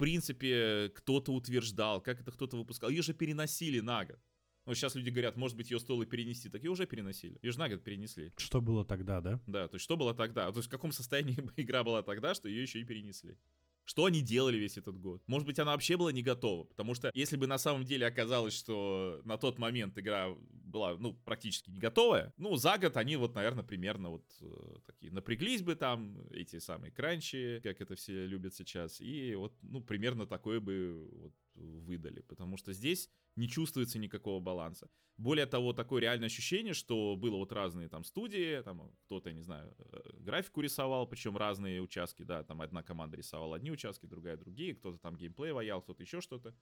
[0.00, 2.88] принципе, кто-то утверждал, как это кто-то выпускал.
[2.88, 4.18] Ее же переносили на год.
[4.66, 6.48] Ну, сейчас люди говорят, может быть, ее стоило перенести.
[6.48, 7.38] Так ее уже переносили.
[7.42, 8.32] Ее же на год перенесли.
[8.38, 9.40] Что было тогда, да?
[9.46, 10.50] Да, то есть что было тогда?
[10.52, 13.36] То есть в каком состоянии игра была тогда, что ее еще и перенесли.
[13.84, 15.22] Что они делали весь этот год?
[15.26, 18.54] Может быть, она вообще была не готова, потому что если бы на самом деле оказалось,
[18.54, 23.34] что на тот момент игра была, ну, практически не готовая, ну, за год они вот,
[23.34, 28.54] наверное, примерно вот э, такие напряглись бы там, эти самые кранчи, как это все любят
[28.54, 34.40] сейчас, и вот, ну, примерно такое бы вот выдали, потому что здесь не чувствуется никакого
[34.40, 34.90] баланса.
[35.16, 39.74] Более того, такое реальное ощущение, что было вот разные там студии, там кто-то, не знаю,
[39.78, 44.74] э, графику рисовал, причем разные участки, да, там одна команда рисовала одни участки, другая другие,
[44.74, 46.54] кто-то там геймплей ваял, кто-то еще что-то.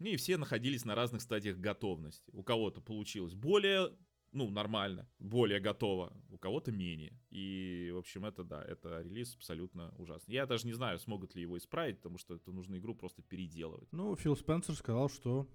[0.00, 2.30] И все находились на разных стадиях готовности.
[2.32, 3.90] У кого-то получилось более,
[4.32, 7.18] ну, нормально, более готово, у кого-то менее.
[7.30, 10.34] И, в общем, это, да, это релиз абсолютно ужасный.
[10.34, 13.88] Я даже не знаю, смогут ли его исправить, потому что это нужно игру просто переделывать.
[13.92, 15.48] Ну, Фил Спенсер сказал, что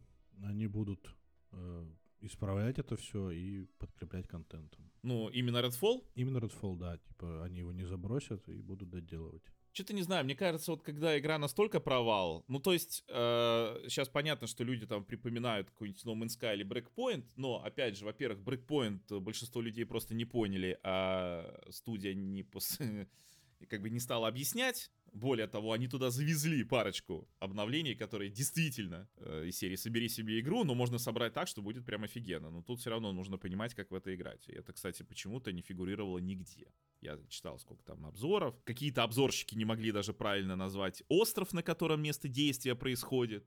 [0.43, 1.15] они будут
[1.51, 1.85] э,
[2.21, 4.91] исправлять это все и подкреплять контентом.
[5.03, 6.03] Ну, именно Redfall?
[6.15, 6.97] Именно Redfall, да.
[6.97, 9.43] Типа, они его не забросят и будут доделывать.
[9.73, 14.07] Что-то не знаю, мне кажется, вот когда игра настолько провал, ну то есть э, сейчас
[14.07, 18.39] понятно, что люди там припоминают какой-нибудь No Man's Sky или Breakpoint, но опять же, во-первых,
[18.39, 22.77] Breakpoint большинство людей просто не поняли, а студия не пос...
[23.69, 29.45] как бы не стала объяснять, более того, они туда завезли парочку обновлений, которые действительно э,
[29.47, 32.49] из серии «Собери себе игру», но можно собрать так, что будет прям офигенно.
[32.49, 34.47] Но тут все равно нужно понимать, как в это играть.
[34.49, 36.73] И это, кстати, почему-то не фигурировало нигде.
[37.01, 38.55] Я читал, сколько там обзоров.
[38.63, 43.45] Какие-то обзорщики не могли даже правильно назвать остров, на котором место действия происходит.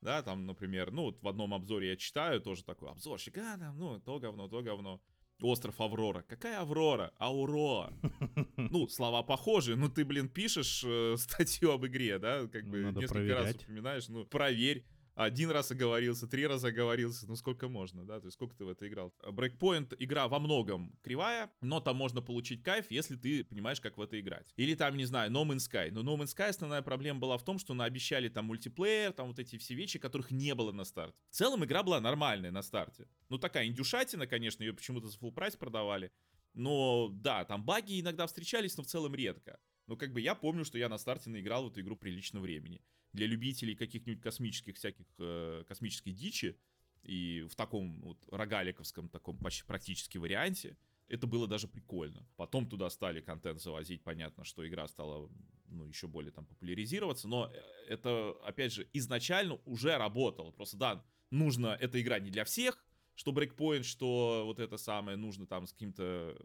[0.00, 3.78] Да, там, например, ну, вот в одном обзоре я читаю, тоже такой обзорщик, а, там,
[3.78, 5.02] ну, то говно, то говно.
[5.40, 6.22] Остров Аврора.
[6.22, 7.12] Какая Аврора?
[7.18, 7.92] Ауроа.
[8.56, 13.00] Ну, слова похожи, но ты, блин, пишешь э, статью об игре, да, как бы Надо
[13.00, 13.44] несколько проверять.
[13.56, 14.84] раз упоминаешь, ну, проверь
[15.18, 18.68] один раз оговорился, три раза оговорился, ну сколько можно, да, то есть сколько ты в
[18.68, 19.12] это играл.
[19.24, 24.00] Breakpoint игра во многом кривая, но там можно получить кайф, если ты понимаешь, как в
[24.00, 24.52] это играть.
[24.54, 25.90] Или там, не знаю, No Man's Sky.
[25.90, 29.40] Но No Man's Sky основная проблема была в том, что наобещали там мультиплеер, там вот
[29.40, 31.18] эти все вещи, которых не было на старте.
[31.30, 33.08] В целом игра была нормальная на старте.
[33.28, 36.12] Ну такая индюшатина, конечно, ее почему-то за full прайс продавали.
[36.54, 39.58] Но да, там баги иногда встречались, но в целом редко.
[39.88, 42.82] Но как бы я помню, что я на старте наиграл в эту игру прилично времени
[43.12, 46.58] для любителей каких-нибудь космических всяких э, космической дичи
[47.02, 50.76] и в таком вот рогаликовском таком почти практически варианте
[51.08, 52.26] это было даже прикольно.
[52.36, 55.30] Потом туда стали контент завозить, понятно, что игра стала
[55.66, 60.50] ну, еще более там популяризироваться, но э, это, опять же, изначально уже работало.
[60.50, 65.46] Просто, да, нужно, эта игра не для всех, что брейкпоинт, что вот это самое, нужно
[65.46, 66.36] там с каким-то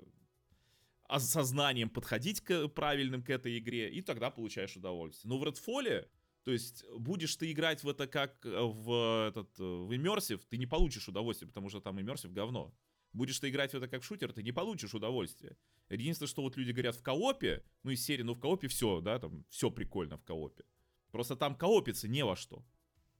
[1.07, 5.29] осознанием подходить к правильным к этой игре, и тогда получаешь удовольствие.
[5.29, 6.07] Но в Redfall,
[6.43, 11.07] то есть будешь ты играть в это как в этот в Immersive, ты не получишь
[11.07, 12.75] удовольствие, потому что там Immersive говно.
[13.13, 15.55] Будешь ты играть в это как в шутер, ты не получишь удовольствия.
[15.89, 19.19] Единственное, что вот люди говорят в коопе, ну из серии, ну в коопе все, да,
[19.19, 20.63] там все прикольно в коопе.
[21.11, 22.65] Просто там коопиться не во что.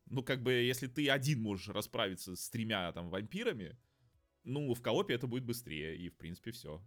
[0.08, 3.78] Ну как бы, если ты один можешь расправиться с тремя там вампирами,
[4.44, 6.84] ну в коопе это будет быстрее, и в принципе все.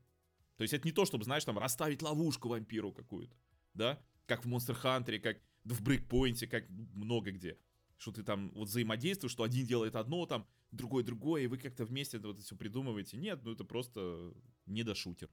[0.57, 3.37] То есть это не то, чтобы, знаешь, там расставить ловушку вампиру какую-то,
[3.75, 5.41] да, как в Monster Hunter, как
[5.75, 7.59] в Брейкпоинте, как много где.
[7.99, 11.85] Что ты там вот взаимодействуешь, что один делает одно, там, другой другое, и вы как-то
[11.85, 13.17] вместе это вот все придумываете.
[13.17, 14.35] Нет, ну это просто
[14.67, 15.31] не до шутер.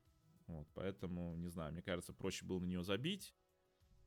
[0.47, 3.33] Вот, поэтому, не знаю, мне кажется, проще было на нее забить,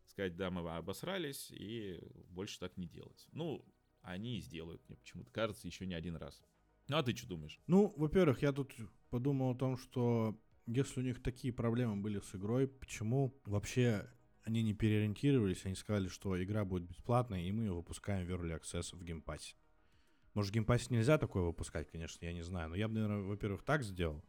[0.06, 3.26] сказать, да, мы обосрались, и больше так не делать.
[3.32, 3.64] Ну,
[4.02, 6.42] они и сделают, мне почему-то кажется, еще не один раз.
[6.88, 7.60] Ну, а ты что думаешь?
[7.66, 8.74] Ну, во-первых, я тут
[9.10, 14.08] подумал о том, что если у них такие проблемы были с игрой, почему вообще
[14.46, 18.60] они не переориентировались, они сказали, что игра будет бесплатной, и мы ее выпускаем в Early
[18.60, 19.56] Access в геймпассе.
[20.34, 22.68] Может, в геймпассе нельзя такое выпускать, конечно, я не знаю.
[22.68, 24.24] Но я бы, наверное, во-первых, так сделал.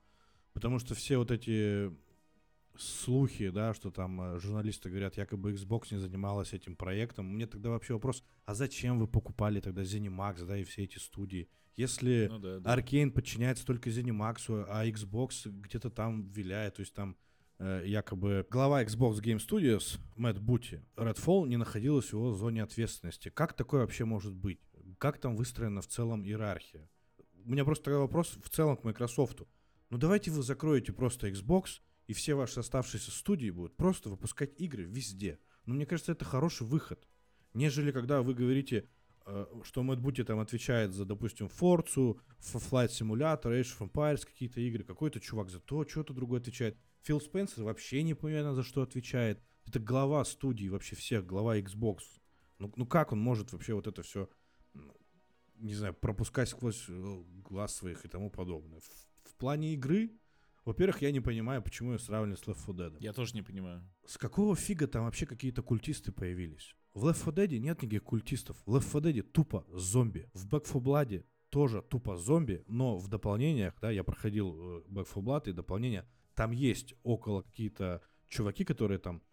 [0.54, 1.96] Потому что все вот эти
[2.78, 7.28] слухи, да, что там э, журналисты говорят, якобы Xbox не занималась этим проектом.
[7.28, 11.48] Мне тогда вообще вопрос, а зачем вы покупали тогда ZeniMax, да, и все эти студии?
[11.76, 12.76] Если ну, да, да.
[12.76, 17.18] Arkane подчиняется только ZeniMax, а Xbox где-то там виляет, то есть там
[17.60, 23.30] якобы глава Xbox Game Studios Мэтт Бути Redfall не находилась в его зоне ответственности.
[23.30, 24.60] Как такое вообще может быть?
[24.98, 26.90] как там выстроена в целом иерархия.
[27.46, 29.42] У меня просто такой вопрос в целом к Microsoft.
[29.90, 34.84] Ну давайте вы закроете просто Xbox, и все ваши оставшиеся студии будут просто выпускать игры
[34.84, 35.40] везде.
[35.66, 37.08] Но мне кажется, это хороший выход.
[37.54, 38.90] Нежели когда вы говорите,
[39.26, 44.60] э, что Мэтт Бути там отвечает за, допустим, Forza, Flight Simulator, Age of Empires, какие-то
[44.62, 46.78] игры, какой-то чувак за то, что-то другое отвечает.
[47.04, 49.42] Фил Спенсер вообще непонятно за что отвечает.
[49.66, 52.00] Это глава студии вообще всех, глава Xbox.
[52.60, 54.30] Ну, ну как он может вообще вот это все
[55.60, 58.80] не знаю, пропускать сквозь э, глаз своих и тому подобное.
[58.80, 60.12] В, в плане игры,
[60.66, 62.98] во-первых, я не понимаю, почему ее сравнивали с Left 4 Dead.
[63.00, 63.84] Я тоже не понимаю.
[64.06, 66.76] С какого фига там вообще какие-то культисты появились?
[66.94, 68.58] В Left 4 Dead нет никаких культистов.
[68.66, 70.30] В Left 4 Dead тупо зомби.
[70.34, 75.08] В Back 4 Blood тоже тупо зомби, но в дополнениях, да, я проходил э, Back
[75.08, 79.24] 4 Blood и дополнения, там есть около какие-то чуваки, которые там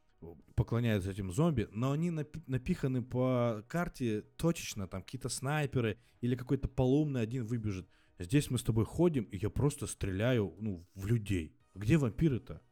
[0.54, 7.20] поклоняются этим зомби, но они напиханы по карте точечно, там какие-то снайперы или какой-то полумный
[7.20, 7.86] один выбежит.
[8.18, 11.54] Здесь мы с тобой ходим, и я просто стреляю, ну, в людей.
[11.74, 12.62] Где вампиры-то?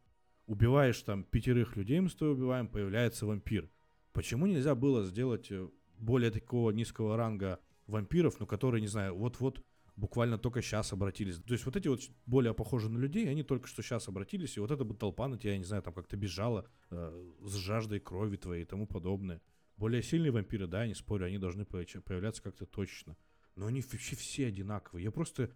[0.47, 3.71] Убиваешь там пятерых людей, мы с тобой убиваем, появляется вампир.
[4.15, 5.69] Почему нельзя было сделать э,
[5.99, 9.63] более такого низкого ранга вампиров, ну, которые, не знаю, вот-вот
[10.03, 11.37] буквально только сейчас обратились.
[11.37, 14.61] То есть вот эти вот более похожие на людей, они только что сейчас обратились, и
[14.61, 18.01] вот эта бы толпа на тебя, я не знаю, там как-то бежала э, с жаждой
[18.01, 19.41] крови твоей и тому подобное.
[19.77, 23.17] Более сильные вампиры, да, я не спорю, они должны появляться как-то точно.
[23.55, 25.05] Но они вообще все одинаковые.
[25.05, 25.53] Я просто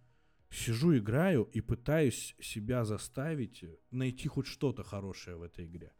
[0.49, 5.91] сижу, играю и пытаюсь себя заставить найти хоть что-то хорошее в этой игре.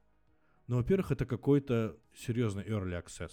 [0.68, 3.32] Но, во-первых, это какой-то серьезный early access.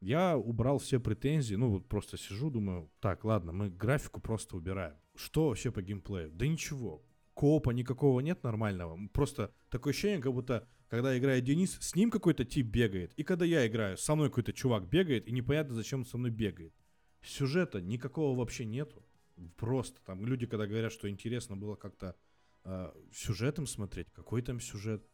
[0.00, 4.96] Я убрал все претензии, ну вот просто сижу, думаю, так, ладно, мы графику просто убираем.
[5.14, 6.30] Что вообще по геймплею?
[6.32, 7.04] Да ничего.
[7.34, 8.98] Коопа никакого нет нормального.
[9.08, 13.12] Просто такое ощущение, как будто, когда играет Денис, с ним какой-то тип бегает.
[13.14, 16.30] И когда я играю, со мной какой-то чувак бегает, и непонятно, зачем он со мной
[16.30, 16.74] бегает.
[17.22, 19.04] Сюжета никакого вообще нету.
[19.56, 22.16] Просто там люди, когда говорят, что интересно было как-то
[22.64, 25.06] э, сюжетом смотреть, какой там сюжет.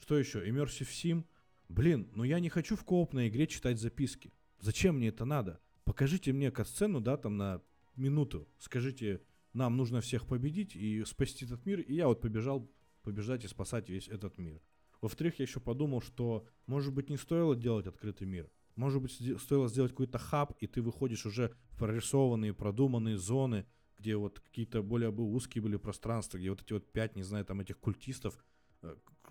[0.00, 0.44] Что еще?
[0.44, 1.24] Immersive Sim—
[1.68, 4.32] Блин, ну я не хочу в коопной игре читать записки.
[4.60, 5.60] Зачем мне это надо?
[5.84, 7.62] Покажите мне катсцену, да, там на
[7.96, 8.48] минуту.
[8.58, 9.22] Скажите,
[9.52, 11.80] нам нужно всех победить и спасти этот мир.
[11.80, 12.70] И я вот побежал
[13.02, 14.62] побеждать и спасать весь этот мир.
[15.00, 18.48] Во-вторых, я еще подумал, что, может быть, не стоило делать открытый мир.
[18.76, 23.66] Может быть, стоило сделать какой-то хаб, и ты выходишь уже в прорисованные, продуманные зоны,
[23.98, 27.44] где вот какие-то более бы узкие были пространства, где вот эти вот пять, не знаю,
[27.44, 28.38] там этих культистов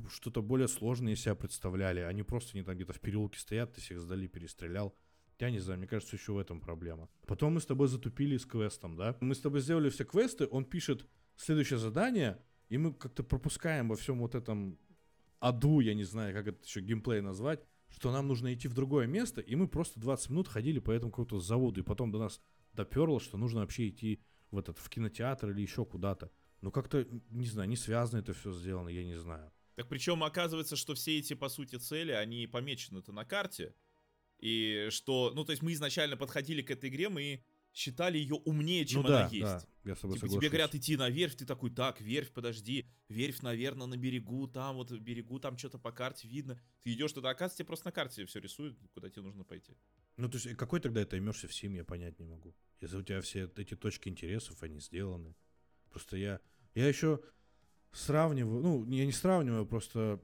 [0.09, 1.99] что-то более сложное себя представляли.
[1.99, 4.95] Они просто не там где-то в переулке стоят, ты всех сдали, перестрелял.
[5.39, 7.09] Я не знаю, мне кажется, еще в этом проблема.
[7.25, 9.17] Потом мы с тобой затупили с квестом, да?
[9.21, 13.95] Мы с тобой сделали все квесты, он пишет следующее задание, и мы как-то пропускаем во
[13.95, 14.77] всем вот этом
[15.39, 19.07] аду, я не знаю, как это еще геймплей назвать, что нам нужно идти в другое
[19.07, 22.39] место, и мы просто 20 минут ходили по этому какому-то заводу, и потом до нас
[22.73, 26.31] доперло, что нужно вообще идти в этот в кинотеатр или еще куда-то.
[26.61, 29.51] Ну, как-то, не знаю, не связано это все сделано, я не знаю.
[29.75, 33.73] Так причем оказывается, что все эти, по сути, цели, они помечены-то на карте.
[34.39, 37.43] И что, ну, то есть мы изначально подходили к этой игре, мы
[37.73, 39.43] считали ее умнее, чем ну, она да, есть.
[39.43, 39.65] Да.
[39.83, 40.39] Я с тобой Типа соглашусь.
[40.39, 44.75] тебе говорят идти на верфь, ты такой, так, верфь, подожди, верфь, наверное, на берегу, там
[44.75, 46.59] вот в берегу, там что-то по карте видно.
[46.83, 49.77] Ты идешь туда, оказывается, тебе просто на карте все рисуют, куда тебе нужно пойти.
[50.17, 52.53] Ну, то есть, какой тогда это имешься в Сим, я понять не могу.
[52.81, 55.35] Если у тебя все эти точки интересов, они сделаны.
[55.89, 56.41] Просто я...
[56.75, 57.19] Я еще
[57.91, 58.61] сравниваю...
[58.61, 60.19] Ну, я не сравниваю, просто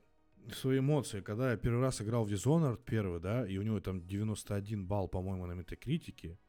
[0.53, 1.21] свои эмоции.
[1.21, 5.07] Когда я первый раз играл в Dishonored первый, да, и у него там 91 балл,
[5.07, 6.39] по-моему, на метакритике,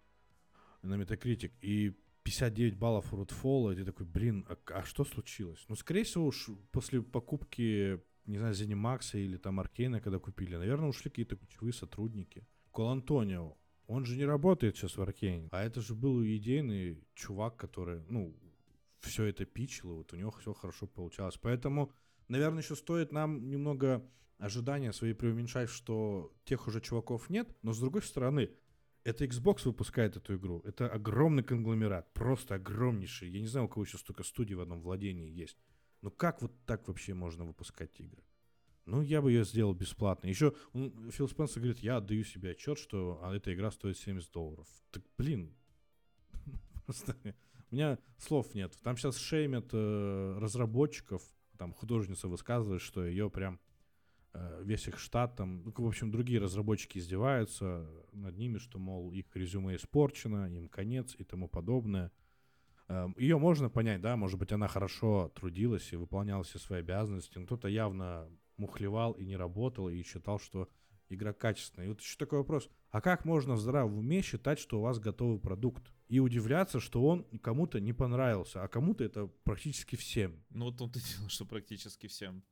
[0.83, 5.65] на метакритик, и 59 баллов у Redfall, и ты такой, блин, а, а что случилось?
[5.69, 10.89] Ну, скорее всего, уж после покупки, не знаю, Zenimax или там Аркейна, когда купили, наверное,
[10.89, 12.47] ушли какие-то ключевые сотрудники.
[12.71, 13.57] Кол Антонио,
[13.87, 18.37] он же не работает сейчас в Аркейне, а это же был идейный чувак, который, ну,
[19.01, 21.39] все это пичил, и вот у него все хорошо получалось.
[21.41, 21.93] Поэтому,
[22.29, 24.09] наверное, еще стоит нам немного
[24.39, 28.51] ожидания свои преуменьшать, что тех уже чуваков нет, но с другой стороны,
[29.05, 30.63] это Xbox выпускает эту игру.
[30.65, 33.31] Это огромный конгломерат, просто огромнейший.
[33.31, 35.57] Я не знаю, у кого еще столько студий в одном владении есть.
[36.03, 38.23] Но как вот так вообще можно выпускать игры?
[38.85, 40.29] Ну, я бы ее сделал бесплатно.
[40.29, 44.33] Еще он, Фил Спенсер говорит, я отдаю себе отчет, что а, эта игра стоит 70
[44.33, 44.67] долларов.
[44.91, 45.55] Так, блин,
[46.87, 47.17] просто
[47.71, 48.77] у меня слов нет.
[48.83, 51.23] Там сейчас шеймят э, разработчиков,
[51.59, 53.61] там художница высказывает, что ее прям
[54.33, 59.13] э, весь их штат, там, ну, в общем, другие разработчики издеваются над ними, что, мол,
[59.13, 62.11] их резюме испорчено, им конец и тому подобное.
[62.89, 67.39] Эм, Ее можно понять, да, может быть, она хорошо трудилась и выполняла все свои обязанности,
[67.39, 70.69] но кто-то явно мухлевал и не работал, и считал, что
[71.09, 71.87] игра качественная.
[71.87, 74.99] И вот еще такой вопрос, а как можно в здравом уме считать, что у вас
[74.99, 75.93] готовый продукт?
[76.09, 80.43] И удивляться, что он кому-то не понравился, а кому-то это практически всем.
[80.51, 82.43] Ну, вот он-то дело, что практически всем.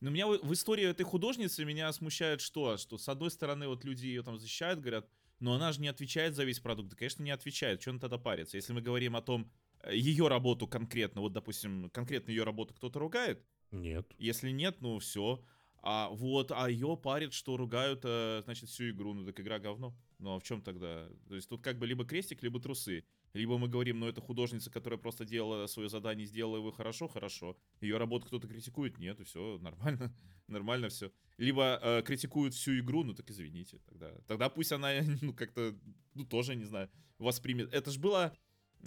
[0.00, 2.76] Но меня в в истории этой художницы меня смущает что?
[2.76, 5.08] Что с одной стороны вот люди ее там защищают, говорят,
[5.40, 6.90] но она же не отвечает за весь продукт.
[6.90, 7.80] Да, конечно, не отвечает.
[7.80, 8.56] Что она тогда парится?
[8.56, 9.50] Если мы говорим о том,
[9.82, 14.12] э, ее работу конкретно, вот, допустим, конкретно ее работу кто-то ругает, Нет.
[14.18, 15.42] если нет, ну все.
[15.86, 19.12] А вот, а ее парит, что ругают, э, значит, всю игру.
[19.12, 19.94] Ну так игра говно.
[20.18, 21.10] Ну а в чем тогда?
[21.28, 23.04] То есть тут как бы либо крестик, либо трусы.
[23.34, 27.58] Либо мы говорим, ну это художница, которая просто делала свое задание, сделала его хорошо, хорошо.
[27.82, 30.16] Ее работу кто-то критикует, нет, все нормально,
[30.46, 31.12] нормально все.
[31.36, 35.76] Либо э, критикуют всю игру, ну так извините, тогда, тогда пусть она, ну как-то,
[36.14, 37.74] ну тоже не знаю, воспримет.
[37.74, 38.32] Это же была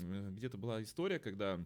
[0.02, 1.64] э, где-то была история, когда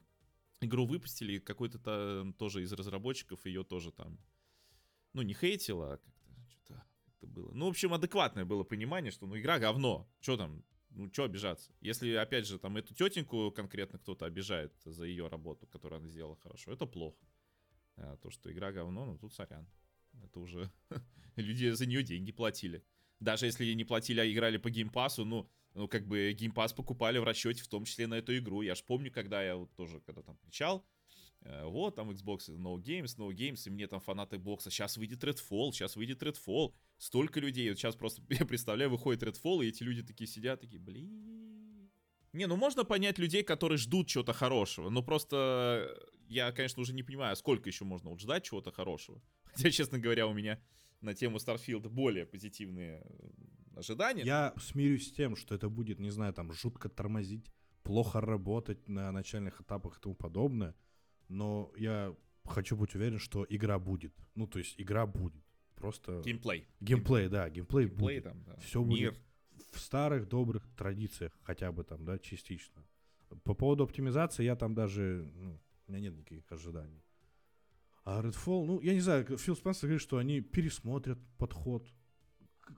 [0.59, 4.19] игру выпустили, какой-то там тоже из разработчиков ее тоже там,
[5.13, 6.83] ну не хейтила, а как-то что-то
[7.19, 7.51] как было.
[7.53, 11.71] Ну в общем адекватное было понимание, что ну игра говно, что там, ну что обижаться?
[11.81, 16.35] Если, опять же, там эту тетеньку конкретно кто-то обижает за ее работу, которую она сделала
[16.37, 17.25] хорошо, это плохо.
[17.97, 19.67] А то, что игра говно, ну тут сорян.
[20.23, 20.71] Это уже
[21.35, 22.83] люди за нее деньги платили.
[23.19, 27.23] Даже если не платили, а играли по геймпасу, ну, ну, как бы геймпас покупали в
[27.23, 28.61] расчете, в том числе на эту игру.
[28.61, 30.85] Я ж помню, когда я вот тоже, когда там кричал,
[31.43, 35.71] вот, там Xbox, No Games, No Games, и мне там фанаты бокса, сейчас выйдет Redfall,
[35.71, 36.73] сейчас выйдет Redfall.
[36.97, 40.79] Столько людей, вот сейчас просто, я представляю, выходит Redfall, и эти люди такие сидят, такие,
[40.79, 41.89] блин.
[42.33, 47.03] Не, ну можно понять людей, которые ждут чего-то хорошего, но просто я, конечно, уже не
[47.03, 49.21] понимаю, сколько еще можно вот ждать чего-то хорошего.
[49.43, 50.61] Хотя, честно говоря, у меня
[51.01, 54.23] на тему Starfield более позитивные э, ожидания.
[54.23, 57.51] Я смирюсь с тем, что это будет, не знаю, там, жутко тормозить,
[57.83, 60.73] плохо работать на начальных этапах и тому подобное,
[61.31, 62.15] но я
[62.45, 64.13] хочу быть уверен, что игра будет.
[64.35, 65.43] Ну, то есть игра будет.
[65.75, 66.21] Просто...
[66.23, 66.67] Геймплей.
[66.79, 68.23] Геймплей, да, геймплей, Геймплей будет.
[68.23, 68.57] там, да.
[68.57, 69.11] Все Мир.
[69.11, 69.19] будет
[69.71, 72.85] в старых добрых традициях, хотя бы там, да, частично.
[73.43, 77.01] По поводу оптимизации я там даже, ну, у меня нет никаких ожиданий.
[78.03, 81.87] А Redfall, ну, я не знаю, Фил Спенсер говорит, что они пересмотрят подход.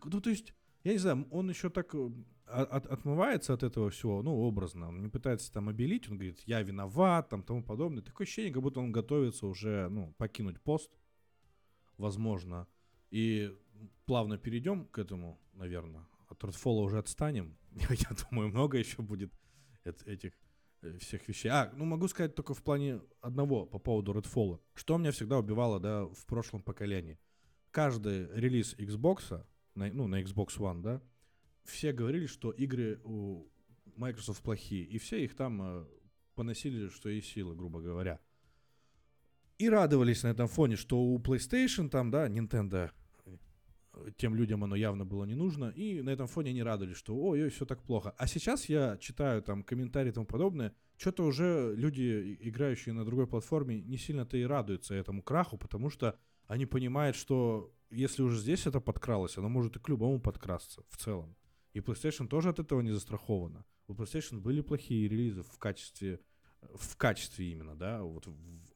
[0.04, 2.10] Ну, то есть, я не знаю, он еще так э,
[2.46, 4.90] от- от- отмывается от этого всего, ну, образно.
[4.90, 8.04] Он не пытается там обелить, он говорит, я виноват, там, тому подобное.
[8.04, 10.92] Такое ощущение, как будто он готовится уже, ну, покинуть пост,
[11.98, 12.68] возможно.
[13.12, 13.56] И
[14.06, 16.06] плавно перейдем к этому, наверное.
[16.30, 17.58] От Redfall уже отстанем.
[17.76, 19.32] Я думаю, много еще будет
[19.86, 20.34] эт- этих
[20.82, 21.50] э, всех вещей.
[21.50, 24.60] А, ну могу сказать только в плане одного по поводу Redfall.
[24.74, 27.20] Что меня всегда убивало, да, в прошлом поколении.
[27.72, 29.46] Каждый релиз Xbox,
[29.76, 31.02] на, ну, на Xbox One, да,
[31.64, 33.48] все говорили, что игры у
[33.96, 35.86] Microsoft плохие, и все их там э,
[36.36, 38.20] поносили, что есть силы, грубо говоря.
[39.58, 42.92] И радовались на этом фоне, что у PlayStation там, да, Nintendo,
[43.26, 43.38] э,
[44.18, 47.44] тем людям оно явно было не нужно, и на этом фоне они радовались, что ой,
[47.44, 48.14] ой, все так плохо.
[48.18, 53.28] А сейчас я читаю там комментарии и тому подобное, что-то уже люди, играющие на другой
[53.28, 58.68] платформе, не сильно-то и радуются этому краху, потому что они понимают, что если уже здесь
[58.68, 61.36] это подкралось, оно может и к любому подкрасться в целом.
[61.74, 63.66] И PlayStation тоже от этого не застрахована.
[63.88, 66.20] У PlayStation были плохие релизы в качестве
[66.74, 68.73] в качестве именно, да, вот э, в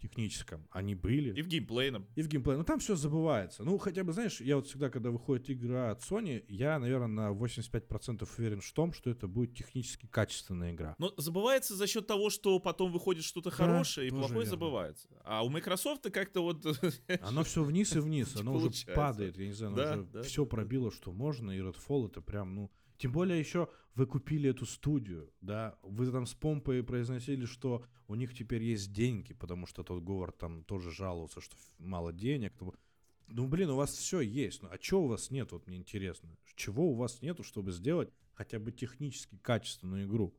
[0.00, 1.38] техническом, они были.
[1.38, 2.06] И в геймплейном.
[2.16, 2.56] И в геймплей.
[2.56, 3.62] Ну, там все забывается.
[3.62, 7.30] Ну, хотя бы, знаешь, я вот всегда, когда выходит игра от Sony, я, наверное, на
[7.32, 10.94] 85% уверен в том, что это будет технически качественная игра.
[10.98, 14.50] Но забывается за счет того, что потом выходит что-то Да, хорошее, и плохое верно.
[14.50, 15.08] забывается.
[15.24, 16.64] А у Microsoft как-то вот...
[17.22, 20.90] Оно все вниз и вниз, оно уже падает, я не знаю, оно уже все пробило,
[20.90, 22.70] что можно, и Redfall это прям, ну...
[22.98, 28.14] Тем более еще вы купили эту студию, да, вы там с помпой произносили, что у
[28.14, 32.52] них теперь есть деньги, потому что тот Говард там тоже жаловался, что мало денег.
[33.26, 36.36] Ну, блин, у вас все есть, ну, а чего у вас нет, вот мне интересно.
[36.56, 40.34] Чего у вас нету, чтобы сделать хотя бы технически качественную игру?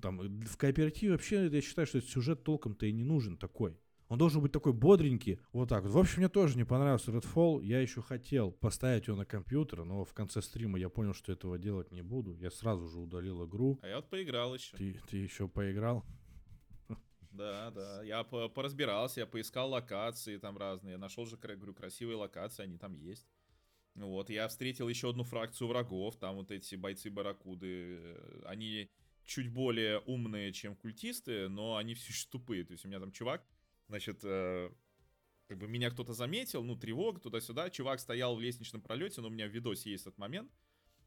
[0.00, 3.78] Там, в кооперативе вообще, я считаю, что сюжет толком-то и не нужен такой.
[4.08, 5.92] Он должен быть такой бодренький, вот так вот.
[5.92, 7.62] В общем, мне тоже не понравился Redfall.
[7.62, 11.58] Я еще хотел поставить его на компьютер, но в конце стрима я понял, что этого
[11.58, 12.34] делать не буду.
[12.36, 13.78] Я сразу же удалил игру.
[13.82, 14.76] А я вот поиграл еще.
[14.76, 16.04] Ты, ты еще поиграл?
[17.30, 18.02] Да, да.
[18.02, 20.92] Я по- поразбирался, я поискал локации там разные.
[20.92, 23.28] Я нашел же, говорю, красивые локации, они там есть.
[23.94, 28.90] Вот, я встретил еще одну фракцию врагов, там вот эти бойцы-барракуды, э, они
[29.24, 32.64] чуть более умные, чем культисты, но они все еще тупые.
[32.64, 33.44] То есть у меня там чувак,
[33.88, 34.70] значит, э,
[35.48, 39.30] как бы меня кто-то заметил, ну, тревога туда-сюда, чувак стоял в лестничном пролете, но у
[39.30, 40.52] меня в видосе есть этот момент,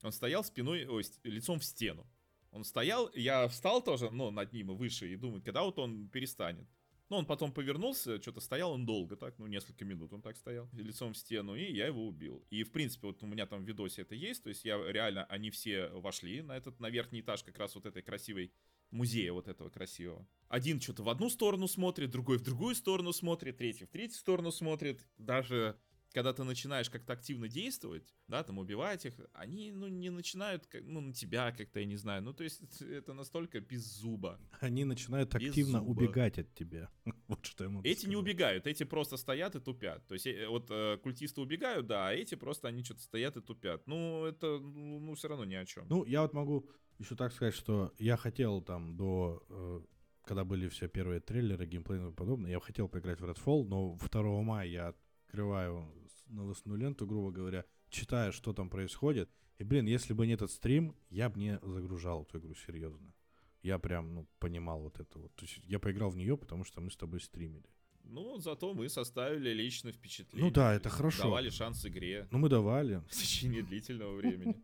[0.01, 2.07] он стоял спиной, ой, лицом в стену.
[2.51, 6.09] Он стоял, я встал тоже, ну, над ним и выше, и думаю, когда вот он
[6.09, 6.67] перестанет.
[7.09, 10.69] Ну, он потом повернулся, что-то стоял он долго так, ну, несколько минут он так стоял,
[10.73, 12.45] лицом в стену, и я его убил.
[12.49, 15.25] И, в принципе, вот у меня там в видосе это есть, то есть я реально,
[15.25, 18.53] они все вошли на этот, на верхний этаж как раз вот этой красивой
[18.91, 20.27] музея вот этого красивого.
[20.47, 24.51] Один что-то в одну сторону смотрит, другой в другую сторону смотрит, третий в третью сторону
[24.51, 25.05] смотрит.
[25.17, 25.77] Даже
[26.13, 30.83] когда ты начинаешь как-то активно действовать, да, там убивать их, они, ну, не начинают, как-
[30.83, 34.39] ну, на тебя как-то, я не знаю, ну, то есть это- настолько без зуба.
[34.59, 35.91] Они начинают Без активно зуба.
[35.91, 36.89] убегать от тебя.
[37.27, 38.17] Вот что я могу Эти не сказать.
[38.17, 40.05] убегают, эти просто стоят и тупят.
[40.07, 43.41] То есть э, вот э, культисты убегают, да, а эти просто они что-то стоят и
[43.41, 43.87] тупят.
[43.87, 45.85] Ну, это, ну, все равно ни о чем.
[45.89, 49.43] Ну, я вот могу еще так сказать, что я хотел там до...
[49.49, 49.81] э,
[50.23, 53.97] когда были все первые трейлеры, геймплей и тому подобное, я хотел поиграть в Redfall, но
[54.11, 54.93] 2 мая я
[55.25, 55.87] открываю
[56.31, 59.29] новостную ленту, грубо говоря, читаю, что там происходит.
[59.57, 63.13] И, блин, если бы не этот стрим, я бы не загружал эту игру серьезно.
[63.61, 65.35] Я прям, ну, понимал вот это вот.
[65.35, 67.65] То есть я поиграл в нее, потому что мы с тобой стримили.
[68.03, 70.47] Ну, зато мы составили личное впечатление.
[70.49, 71.23] Ну да, то это хорошо.
[71.23, 73.03] Давали шанс игре Ну, мы давали.
[73.07, 74.55] в течение длительного времени.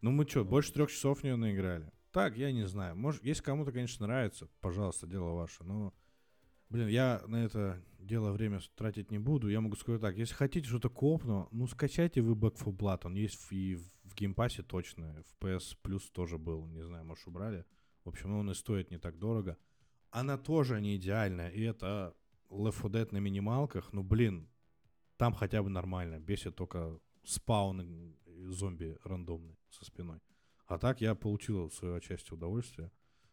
[0.00, 1.90] Ну мы что, больше трех часов в нее наиграли?
[2.10, 2.94] Так, я не знаю.
[2.96, 5.64] Может, если кому-то, конечно, нравится, пожалуйста, дело ваше.
[5.64, 5.94] Но,
[6.72, 9.48] блин, я на это дело время тратить не буду.
[9.48, 13.00] Я могу сказать так, если хотите что-то коопное, ну скачайте вы Back 4 Blood.
[13.04, 15.22] Он есть и в, Game Pass е точно.
[15.22, 16.66] В PS Plus тоже был.
[16.66, 17.64] Не знаю, может, убрали.
[18.04, 19.56] В общем, он и стоит не так дорого.
[20.10, 21.50] Она тоже не идеальная.
[21.50, 22.14] И это
[22.50, 23.92] Left 4 Dead на минималках.
[23.92, 24.48] Ну, блин,
[25.16, 26.18] там хотя бы нормально.
[26.18, 28.16] Бесит только spawn и
[28.48, 30.20] зомби рандомный со спиной.
[30.66, 32.90] А так я получил свою отчасти удовольствие.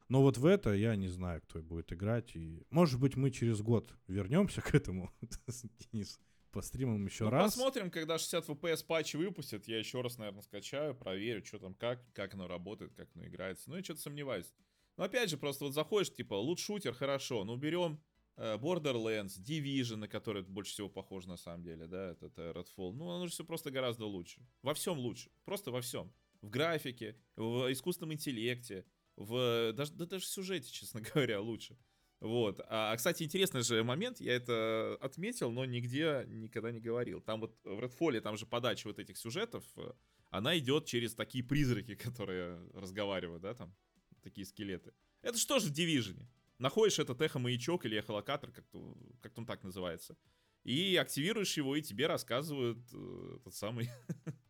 [0.10, 2.36] Но вот в это я не знаю, кто будет играть.
[2.36, 5.12] И, может быть, мы через год вернемся к этому,
[5.94, 6.20] Денис,
[6.52, 7.54] по стримам еще Ну, раз.
[7.54, 12.04] посмотрим, когда 60 FPS патч выпустят, я еще раз, наверное, скачаю, проверю, что там, как,
[12.14, 13.70] как оно работает, как оно играется.
[13.70, 14.52] Ну, я что-то сомневаюсь.
[14.98, 18.02] Но опять же, просто вот заходишь, типа, лут-шутер, хорошо, ну, берем
[18.36, 22.94] э, Borderlands, Division, на который больше всего похож на самом деле, да, это, это Redfall.
[22.94, 24.42] Ну, оно же все просто гораздо лучше.
[24.64, 25.30] Во всем лучше.
[25.46, 26.12] Просто во всем.
[26.42, 28.86] В графике, в искусственном интеллекте,
[29.20, 31.78] в даже, да даже в сюжете, честно говоря, лучше.
[32.22, 32.60] Вот.
[32.68, 37.22] А, кстати, интересный же момент, я это отметил, но нигде никогда не говорил.
[37.22, 39.92] Там вот в Redfall, там же подача вот этих сюжетов, э,
[40.30, 43.74] она идет через такие призраки, которые разговаривают, да, там,
[44.22, 44.94] такие скелеты.
[45.22, 46.26] Это же в Division?
[46.58, 50.18] Находишь этот эхо-маячок или эхолокатор, как-то как он так называется,
[50.66, 53.90] и активируешь его, и тебе рассказывают э, тот самый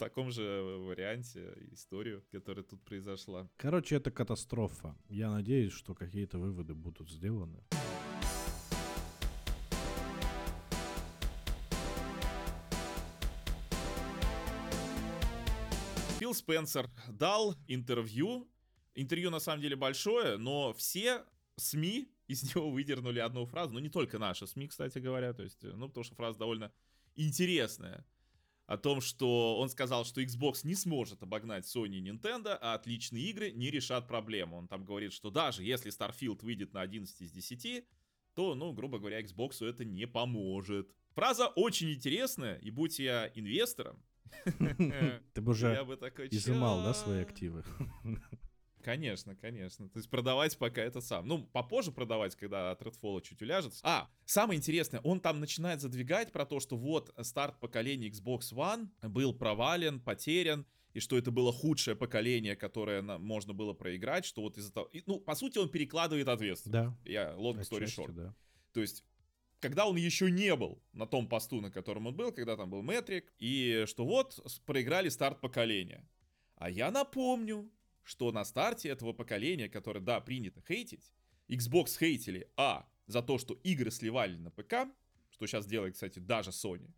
[0.00, 0.42] таком же
[0.78, 3.48] варианте историю, которая тут произошла.
[3.58, 4.96] Короче, это катастрофа.
[5.08, 7.62] Я надеюсь, что какие-то выводы будут сделаны.
[16.18, 18.48] Фил Спенсер дал интервью.
[18.94, 21.24] Интервью на самом деле большое, но все
[21.56, 23.74] СМИ из него выдернули одну фразу.
[23.74, 25.34] Ну, не только наши СМИ, кстати говоря.
[25.34, 26.72] То есть, ну, потому что фраза довольно
[27.16, 28.06] интересная.
[28.70, 33.24] О том, что он сказал, что Xbox не сможет обогнать Sony и Nintendo, а отличные
[33.24, 34.58] игры не решат проблему.
[34.58, 37.84] Он там говорит, что даже если Starfield выйдет на 11 из 10,
[38.34, 40.88] то, ну, грубо говоря, Xbox это не поможет.
[41.16, 44.04] Фраза очень интересная, и будь я инвестором,
[45.34, 45.74] Ты бы уже
[46.30, 47.64] изымал, да, свои активы?
[48.82, 49.88] Конечно, конечно.
[49.88, 51.26] То есть продавать пока это сам.
[51.26, 53.80] Ну, попозже продавать, когда от Redfall чуть уляжется.
[53.82, 58.88] А, самое интересное, он там начинает задвигать про то, что вот старт поколения Xbox One
[59.02, 64.42] был провален, потерян, и что это было худшее поколение, которое на, можно было проиграть, что
[64.42, 64.86] вот из-за того...
[64.86, 66.72] И, ну, по сути, он перекладывает ответственность.
[66.72, 66.96] Да.
[67.04, 68.12] Я long story short.
[68.12, 68.34] Да.
[68.72, 69.04] То есть
[69.60, 72.82] когда он еще не был на том посту, на котором он был, когда там был
[72.82, 76.08] Метрик, и что вот проиграли старт поколения.
[76.56, 77.70] А я напомню,
[78.02, 81.10] что на старте этого поколения, которое, да, принято хейтить,
[81.48, 84.88] Xbox хейтили, а, за то, что игры сливали на ПК,
[85.30, 86.92] что сейчас делает, кстати, даже Sony,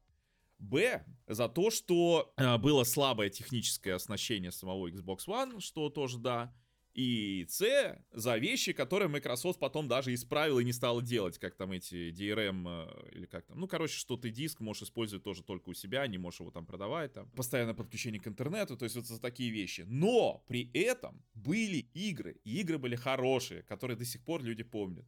[0.59, 6.55] Б, за то, что э, было слабое техническое оснащение самого Xbox One, что тоже да,
[6.95, 11.72] и С за вещи, которые Microsoft потом даже исправил и не стал делать, как там
[11.72, 13.59] эти DRM э, или как там.
[13.59, 16.66] Ну, короче, что ты диск можешь использовать тоже только у себя, не можешь его там
[16.66, 17.30] продавать, там.
[17.30, 19.84] Постоянное подключение к интернету, то есть вот за такие вещи.
[19.88, 25.07] Но при этом были игры, и игры были хорошие, которые до сих пор люди помнят.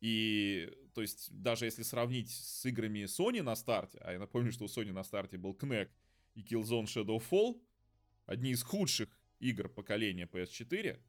[0.00, 4.64] И, то есть, даже если сравнить с играми Sony на старте, а я напомню, что
[4.64, 5.90] у Sony на старте был Kinect
[6.34, 7.60] и Killzone Shadow Fall,
[8.26, 9.08] одни из худших
[9.40, 11.00] игр поколения PS4,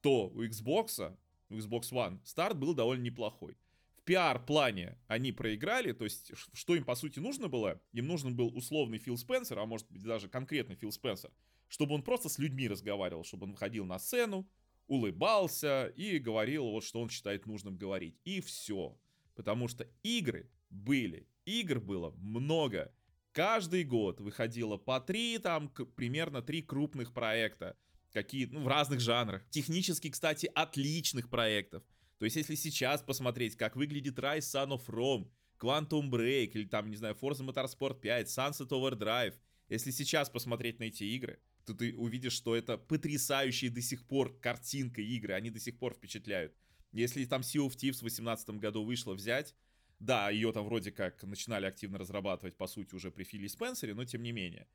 [0.00, 1.16] то у Xbox,
[1.50, 3.56] у Xbox One, старт был довольно неплохой.
[3.94, 7.80] В пиар-плане они проиграли, то есть что им по сути нужно было?
[7.92, 11.30] Им нужен был условный Фил Спенсер, а может быть даже конкретный Фил Спенсер,
[11.68, 14.48] чтобы он просто с людьми разговаривал, чтобы он выходил на сцену,
[14.86, 18.18] улыбался и говорил вот что он считает нужным говорить.
[18.24, 18.98] И все.
[19.34, 22.92] Потому что игры были, игр было много.
[23.32, 27.76] Каждый год выходило по три, там, примерно три крупных проекта
[28.12, 29.48] какие, ну, в разных жанрах.
[29.50, 31.82] Технически, кстати, отличных проектов.
[32.18, 35.30] То есть, если сейчас посмотреть, как выглядит Rise Son of Rome,
[35.60, 39.34] Quantum Break, или там, не знаю, Forza Motorsport 5, Sunset Overdrive,
[39.68, 44.38] если сейчас посмотреть на эти игры, то ты увидишь, что это потрясающие до сих пор
[44.40, 46.54] картинка игры, они до сих пор впечатляют.
[46.92, 49.54] Если там Sea of Thieves в 2018 году вышло взять,
[49.98, 54.04] да, ее там вроде как начинали активно разрабатывать, по сути, уже при Филе Спенсере, но
[54.04, 54.66] тем не менее.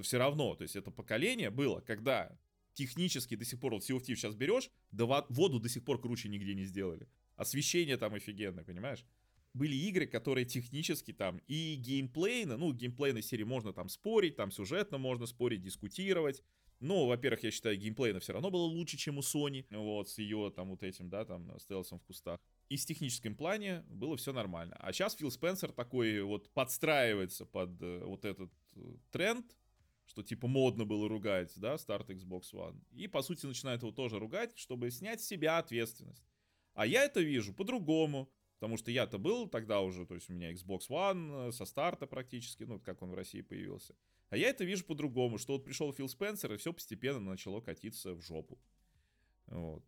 [0.00, 2.38] Все равно, то есть это поколение было, когда
[2.74, 6.54] технически до сих пор, вот Sea сейчас берешь, да воду до сих пор круче нигде
[6.54, 7.08] не сделали.
[7.36, 9.04] Освещение там офигенное, понимаешь?
[9.54, 14.98] Были игры, которые технически там и геймплейно, ну, геймплейной серии можно там спорить, там сюжетно
[14.98, 16.42] можно спорить, дискутировать.
[16.80, 20.52] Но, во-первых, я считаю, геймплейно все равно было лучше, чем у Sony, вот, с ее
[20.54, 22.40] там вот этим, да, там, стелсом в кустах.
[22.68, 24.76] И с техническим плане было все нормально.
[24.78, 29.44] А сейчас Фил Спенсер такой вот подстраивается под э, вот этот э, тренд,
[30.08, 32.80] что типа модно было ругать, да, старт Xbox One.
[32.92, 36.24] И по сути начинает его тоже ругать, чтобы снять с себя ответственность.
[36.72, 40.52] А я это вижу по-другому, потому что я-то был тогда уже, то есть у меня
[40.52, 43.94] Xbox One э, со старта практически, ну, как он в России появился.
[44.30, 48.14] А я это вижу по-другому, что вот пришел Фил Спенсер, и все постепенно начало катиться
[48.14, 48.58] в жопу.
[49.46, 49.84] Вот.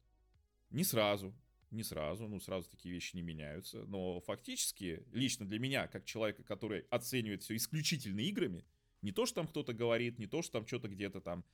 [0.70, 1.34] Не сразу,
[1.70, 6.42] не сразу, ну, сразу такие вещи не меняются, но фактически, лично для меня, как человека,
[6.42, 8.64] который оценивает все исключительно играми,
[9.02, 11.44] не то, что там кто-то говорит, не то, что там что-то где-то там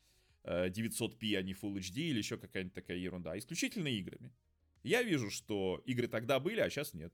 [0.45, 4.33] 900p, э, а не Full HD или еще какая-нибудь такая ерунда, а исключительно играми.
[4.83, 7.13] Я вижу, что игры тогда были, а сейчас нет.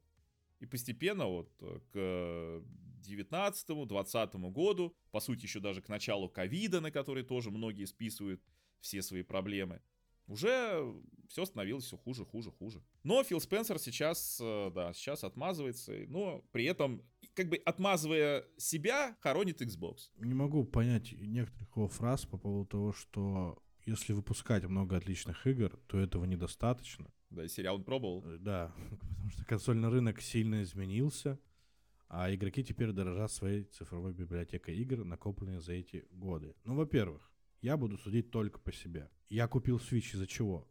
[0.61, 2.65] И постепенно вот э, к
[3.03, 8.43] 19-20 году, по сути еще даже к началу ковида, на который тоже многие списывают
[8.81, 9.81] все свои проблемы,
[10.27, 10.95] уже
[11.29, 12.83] все становилось все хуже, хуже, хуже.
[13.03, 17.03] Но Фил Спенсер сейчас, э, да, сейчас отмазывается, но при этом,
[17.35, 20.11] как бы отмазывая себя, хоронит Xbox.
[20.19, 25.77] Не могу понять некоторых его фраз по поводу того, что если выпускать много отличных игр,
[25.87, 27.11] то этого недостаточно.
[27.31, 28.25] Да, сериал он пробовал.
[28.27, 31.39] Э, да, потому что консольный рынок сильно изменился,
[32.09, 36.55] а игроки теперь дорожат своей цифровой библиотекой игр, накопленной за эти годы.
[36.65, 39.09] Ну, во-первых, я буду судить только по себе.
[39.33, 40.69] Я купил Switch из-за чего?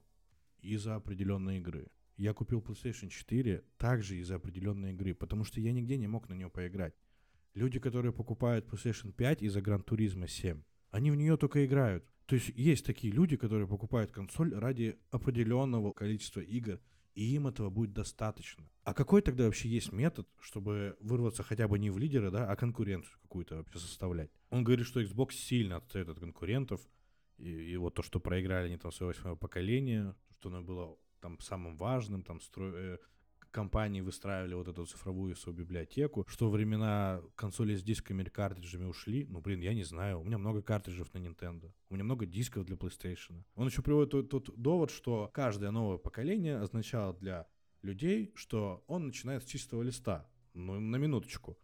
[0.60, 1.88] Из-за определенной игры.
[2.16, 6.36] Я купил PlayStation 4 также из-за определенной игры, потому что я нигде не мог на
[6.36, 6.94] нее поиграть.
[7.56, 12.06] Люди, которые покупают PlayStation 5 из-за Gran Turismo 7, они в нее только играют.
[12.28, 16.80] То есть есть такие люди, которые покупают консоль ради определенного количества игр,
[17.16, 18.70] и им этого будет достаточно.
[18.84, 22.56] А какой тогда вообще есть метод, чтобы вырваться хотя бы не в лидеры, да, а
[22.56, 24.30] конкуренцию какую-то вообще составлять?
[24.52, 26.88] Он говорит, что Xbox сильно отстает от конкурентов,
[27.42, 31.40] и, и вот то, что проиграли они там свое восьмое поколение, что оно было там
[31.40, 32.66] самым важным, там стро...
[32.66, 32.98] э,
[33.52, 39.26] компании выстраивали вот эту цифровую свою библиотеку, что времена консоли с дисками или картриджами ушли,
[39.30, 42.66] ну, блин, я не знаю, у меня много картриджев на Nintendo, у меня много дисков
[42.66, 43.44] для PlayStation.
[43.56, 47.48] Он еще приводит тот, тот довод, что каждое новое поколение означало для
[47.82, 50.28] людей, что он начинает с чистого листа.
[50.54, 51.58] Ну, на минуточку.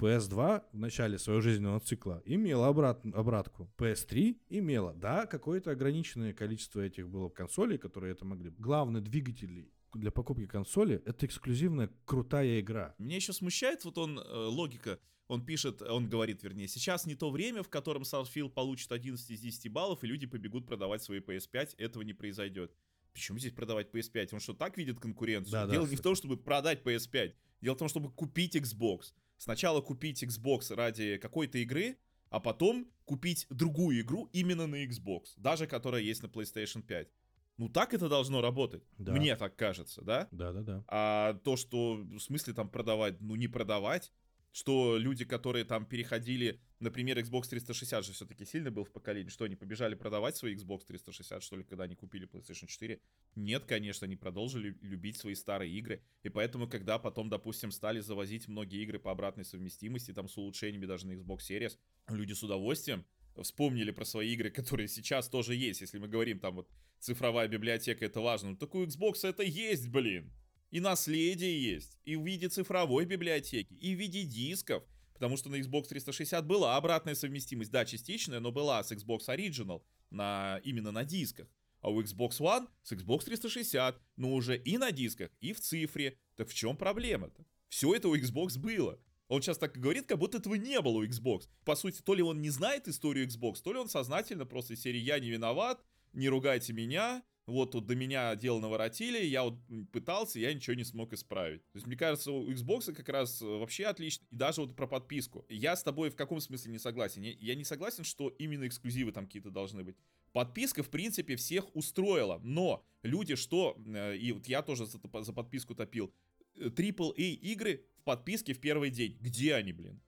[0.00, 3.70] PS2 в начале своего жизненного цикла имела обрат, обратку.
[3.76, 8.50] PS3 имела, да, какое-то ограниченное количество этих было консолей, которые это могли.
[8.58, 12.94] Главный двигатель для покупки консоли это эксклюзивная крутая игра.
[12.98, 14.98] Меня еще смущает вот он, э, логика,
[15.28, 19.40] он пишет, он говорит, вернее, сейчас не то время, в котором Starfield получит 11 из
[19.40, 22.72] 10 баллов, и люди побегут продавать свои PS5, этого не произойдет.
[23.12, 24.30] Почему здесь продавать PS5?
[24.32, 25.52] Он что, так видит конкуренцию?
[25.52, 27.34] Да, Дело да, не в том, чтобы продать PS5.
[27.60, 29.12] Дело в том, чтобы купить Xbox.
[29.40, 31.96] Сначала купить Xbox ради какой-то игры,
[32.28, 37.08] а потом купить другую игру именно на Xbox, даже которая есть на PlayStation 5.
[37.56, 38.84] Ну так это должно работать.
[38.98, 39.12] Да.
[39.12, 40.28] Мне так кажется, да?
[40.30, 40.84] Да, да, да.
[40.88, 44.12] А то, что в смысле там продавать, ну не продавать,
[44.52, 49.44] что люди, которые там переходили, например, Xbox 360 же все-таки сильно был в поколении, что
[49.44, 53.00] они побежали продавать свои Xbox 360, что ли, когда они купили PlayStation 4?
[53.36, 58.48] Нет, конечно, они продолжили любить свои старые игры, и поэтому, когда потом, допустим, стали завозить
[58.48, 61.78] многие игры по обратной совместимости, там с улучшениями даже на Xbox Series,
[62.08, 63.04] люди с удовольствием
[63.40, 68.04] вспомнили про свои игры, которые сейчас тоже есть, если мы говорим там вот цифровая библиотека,
[68.04, 70.32] это важно, ну такой Xbox это есть, блин.
[70.70, 74.84] И наследие есть, и в виде цифровой библиотеки, и в виде дисков.
[75.14, 79.82] Потому что на Xbox 360 была обратная совместимость, да, частичная, но была с Xbox Original
[80.10, 81.48] на, именно на дисках.
[81.80, 86.16] А у Xbox One с Xbox 360, но уже и на дисках, и в цифре.
[86.36, 87.44] Так в чем проблема-то?
[87.68, 88.98] Все это у Xbox было.
[89.28, 91.48] Он сейчас так говорит, как будто этого не было у Xbox.
[91.64, 94.98] По сути, то ли он не знает историю Xbox, то ли он сознательно просто серии
[94.98, 99.58] «Я не виноват», «Не ругайте меня», вот тут до меня дело наворотили, я вот
[99.92, 101.62] пытался, я ничего не смог исправить.
[101.72, 104.24] То есть, мне кажется, у Xbox как раз э, вообще отлично.
[104.30, 105.44] И даже вот про подписку.
[105.48, 107.22] Я с тобой в каком смысле не согласен?
[107.22, 109.96] Я не согласен, что именно эксклюзивы там какие-то должны быть.
[110.32, 112.40] Подписка, в принципе, всех устроила.
[112.42, 114.98] Но люди что, э, и вот я тоже за,
[115.32, 116.12] подписку топил,
[116.56, 119.16] AAA э, игры в подписке в первый день.
[119.20, 120.00] Где они, блин?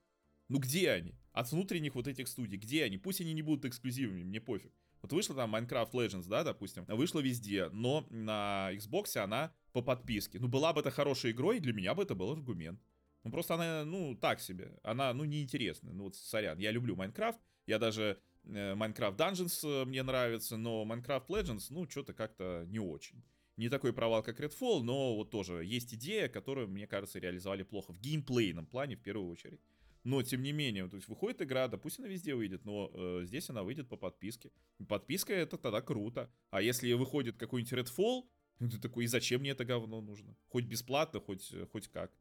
[0.49, 1.15] Ну где они?
[1.33, 2.59] От внутренних вот этих студий.
[2.59, 2.99] Где они?
[2.99, 4.73] Пусть они не будут эксклюзивами, мне пофиг.
[5.03, 10.39] Вот вышла там Minecraft Legends, да, допустим, вышла везде, но на Xbox она по подписке.
[10.39, 12.81] Ну, была бы это хорошей игрой, для меня бы это был аргумент.
[13.25, 14.79] Ну, просто она, ну, так себе.
[14.83, 15.93] Она, ну, неинтересная.
[15.93, 17.37] Ну, вот, сорян, я люблю Minecraft,
[17.67, 22.79] я даже э, Minecraft Dungeons э, мне нравится, но Minecraft Legends, ну, что-то как-то не
[22.79, 23.23] очень.
[23.57, 27.93] Не такой провал, как Redfall, но вот тоже есть идея, которую, мне кажется, реализовали плохо
[27.93, 29.61] в геймплейном плане в первую очередь.
[30.05, 33.23] Но, тем не менее, то есть выходит игра, да пусть она везде выйдет, но э,
[33.25, 34.51] здесь она выйдет по подписке.
[34.89, 36.29] Подписка это тогда круто.
[36.51, 38.25] А если выходит какой-нибудь Redfall,
[38.59, 40.37] ты такой, и зачем мне это говно нужно?
[40.49, 42.13] Хоть бесплатно, хоть, хоть как.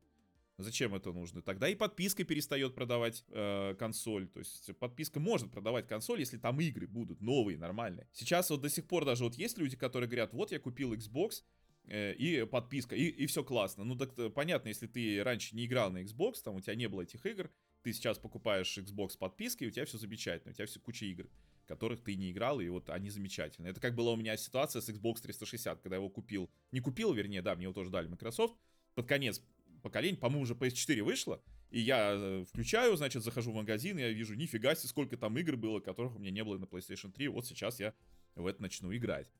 [0.57, 1.41] Зачем это нужно?
[1.41, 4.27] Тогда и подписка перестает продавать э, консоль.
[4.27, 8.07] То есть подписка может продавать консоль, если там игры будут новые, нормальные.
[8.11, 11.43] Сейчас вот до сих пор даже вот есть люди, которые говорят, вот я купил Xbox,
[11.85, 13.83] э, и подписка, и, и все классно.
[13.83, 17.01] Ну так понятно, если ты раньше не играл на Xbox, там у тебя не было
[17.01, 17.49] этих игр,
[17.83, 21.29] ты сейчас покупаешь Xbox подписки, и у тебя все замечательно, у тебя все куча игр,
[21.65, 23.71] которых ты не играл, и вот они замечательные.
[23.71, 26.49] Это как была у меня ситуация с Xbox 360, когда я его купил.
[26.71, 28.55] Не купил, вернее, да, мне его тоже дали Microsoft.
[28.95, 29.41] Под конец
[29.81, 34.09] поколения, по-моему, уже PS4 вышло, и я э, включаю, значит, захожу в магазин, и я
[34.09, 37.29] вижу, нифига себе, сколько там игр было, которых у меня не было на PlayStation 3,
[37.29, 37.93] вот сейчас я
[38.35, 39.31] в это начну играть.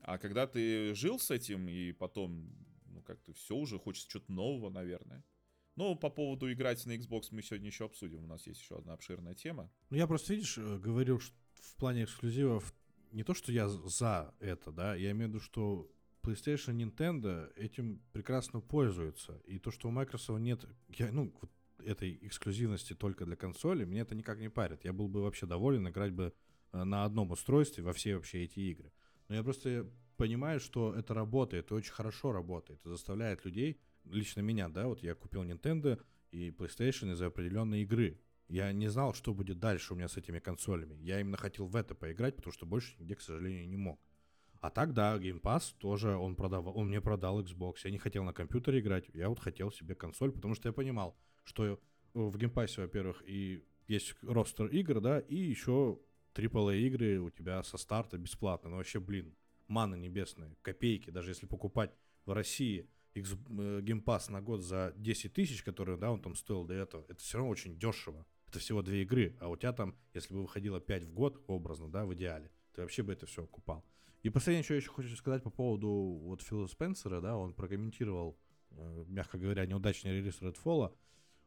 [0.00, 2.50] А когда ты жил с этим, и потом,
[2.86, 5.22] ну, как-то все уже, хочется что-то нового, наверное.
[5.76, 8.24] Ну, по поводу играть на Xbox мы сегодня еще обсудим.
[8.24, 9.70] У нас есть еще одна обширная тема.
[9.90, 12.74] Ну, я просто, видишь, э, говорил что в плане эксклюзивов
[13.10, 15.90] не то, что я за это, да, я имею в виду, что
[16.22, 19.40] PlayStation, Nintendo этим прекрасно пользуются.
[19.46, 21.50] И то, что у Microsoft нет, я, ну, вот
[21.84, 24.84] этой эксклюзивности только для консоли, мне это никак не парит.
[24.84, 26.32] Я был бы вообще доволен играть бы
[26.72, 28.92] э, на одном устройстве во все вообще эти игры.
[29.28, 34.40] Но я просто понимаю, что это работает, и очень хорошо работает, и заставляет людей лично
[34.40, 36.00] меня, да, вот я купил Nintendo
[36.30, 38.20] и PlayStation из-за определенной игры.
[38.48, 40.96] Я не знал, что будет дальше у меня с этими консолями.
[41.00, 44.00] Я именно хотел в это поиграть, потому что больше нигде, к сожалению, не мог.
[44.60, 47.76] А так, да, Game Pass тоже он продавал, он мне продал Xbox.
[47.84, 51.18] Я не хотел на компьютере играть, я вот хотел себе консоль, потому что я понимал,
[51.44, 51.78] что
[52.14, 56.00] в Game Pass, во-первых, и есть ростер игр, да, и еще
[56.34, 58.70] AAA игры у тебя со старта бесплатно.
[58.70, 59.36] Ну вообще, блин,
[59.68, 61.92] мана небесная, копейки, даже если покупать
[62.24, 62.86] в России э,
[63.20, 67.20] Game Pass на год за 10 тысяч, который, да, он там стоил до этого, это
[67.20, 68.26] все равно очень дешево.
[68.48, 71.88] Это всего две игры, а у тебя там, если бы выходило 5 в год, образно,
[71.88, 73.84] да, в идеале, ты вообще бы это все окупал.
[74.22, 78.38] И последнее, что я еще хочу сказать по поводу вот Фила Спенсера, да, он прокомментировал,
[78.70, 80.94] э, мягко говоря, неудачный релиз Redfall.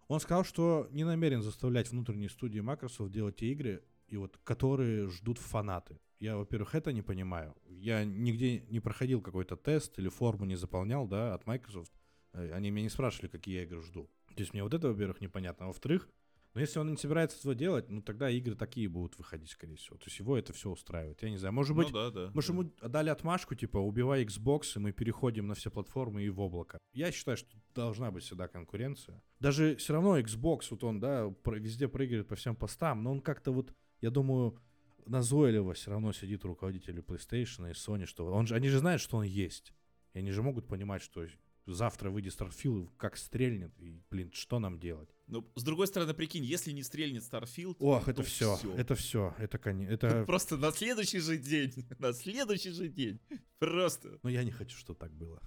[0.07, 5.07] Он сказал, что не намерен заставлять внутренние студии Microsoft делать те игры, и вот, которые
[5.07, 5.99] ждут фанаты.
[6.19, 7.55] Я, во-первых, это не понимаю.
[7.67, 11.91] Я нигде не проходил какой-то тест или форму не заполнял, да, от Microsoft.
[12.33, 14.09] Э, они меня не спрашивали, какие я игры жду.
[14.35, 15.65] То есть мне вот это, во-первых, непонятно.
[15.65, 16.09] А во-вторых,
[16.53, 19.97] Но если он не собирается этого делать, ну тогда игры такие будут выходить, скорее всего.
[19.97, 21.21] То есть его это все устраивает.
[21.21, 22.57] Я не знаю, может быть, ну, да, да, может да.
[22.57, 26.79] ему дали отмашку, типа, убивай Xbox, и мы переходим на все платформы и в облако.
[26.93, 29.21] Я считаю, что должна быть всегда конкуренция.
[29.39, 33.51] Даже все равно Xbox, вот он, да, везде прыгает по всем постам, но он как-то
[33.51, 34.59] вот, я думаю,
[35.07, 39.17] назойливо все равно сидит руководитель PlayStation и Sony, что он же, они же знают, что
[39.17, 39.73] он есть.
[40.13, 41.25] И они же могут понимать, что
[41.67, 45.09] завтра выйдет Starfield, как стрельнет, и, блин, что нам делать?
[45.27, 47.75] Ну, с другой стороны, прикинь, если не стрельнет Starfield...
[47.79, 49.91] Ох, это все, это все, это конец.
[49.91, 50.23] Это...
[50.27, 53.19] Просто на следующий же день, на следующий же день.
[53.59, 54.19] Просто.
[54.23, 55.41] Но я не хочу, чтобы так было.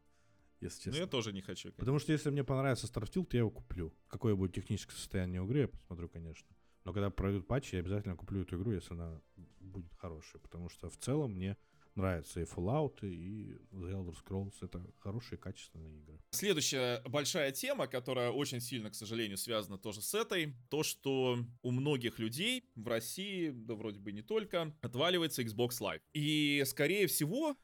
[0.60, 0.92] Если честно.
[0.92, 1.68] Ну, я тоже не хочу.
[1.68, 1.78] Конечно.
[1.78, 3.94] Потому что если мне понравится Starfield, я его куплю.
[4.08, 6.46] Какое будет техническое состояние игры, я посмотрю, конечно.
[6.84, 9.20] Но когда пройдут патчи, я обязательно куплю эту игру, если она
[9.60, 10.40] будет хорошая.
[10.40, 11.56] Потому что в целом мне
[11.94, 14.54] нравятся и Fallout, и The Elder Scrolls.
[14.62, 16.20] Это хорошие, качественные игры.
[16.30, 21.70] Следующая большая тема, которая очень сильно, к сожалению, связана тоже с этой, то, что у
[21.70, 26.00] многих людей в России, да вроде бы не только, отваливается Xbox Live.
[26.12, 27.56] И, скорее всего,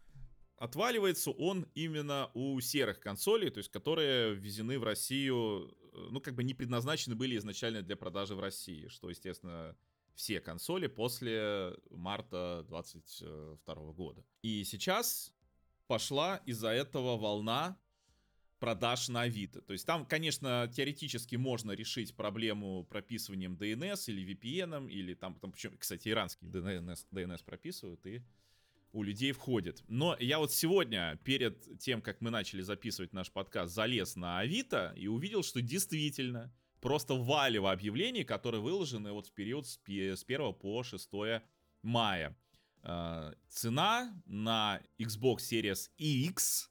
[0.57, 5.75] отваливается он именно у серых консолей, то есть которые ввезены в Россию,
[6.11, 9.76] ну, как бы не предназначены были изначально для продажи в России, что, естественно,
[10.14, 14.24] все консоли после марта 22 года.
[14.42, 15.32] И сейчас
[15.86, 17.78] пошла из-за этого волна
[18.59, 19.61] продаж на Авито.
[19.61, 25.53] То есть там, конечно, теоретически можно решить проблему прописыванием DNS или VPN, или там, там
[25.53, 28.22] причем, кстати, иранский DNS, DNS прописывают и
[28.97, 29.84] у людей входит.
[29.88, 34.94] Но я вот сегодня, перед тем, как мы начали записывать наш подкаст, залез на Авито
[34.97, 40.82] и увидел, что действительно просто валево объявлений, которые выложены вот в период с 1 по
[40.82, 41.11] 6
[41.82, 42.34] мая.
[43.49, 46.70] Цена на Xbox Series X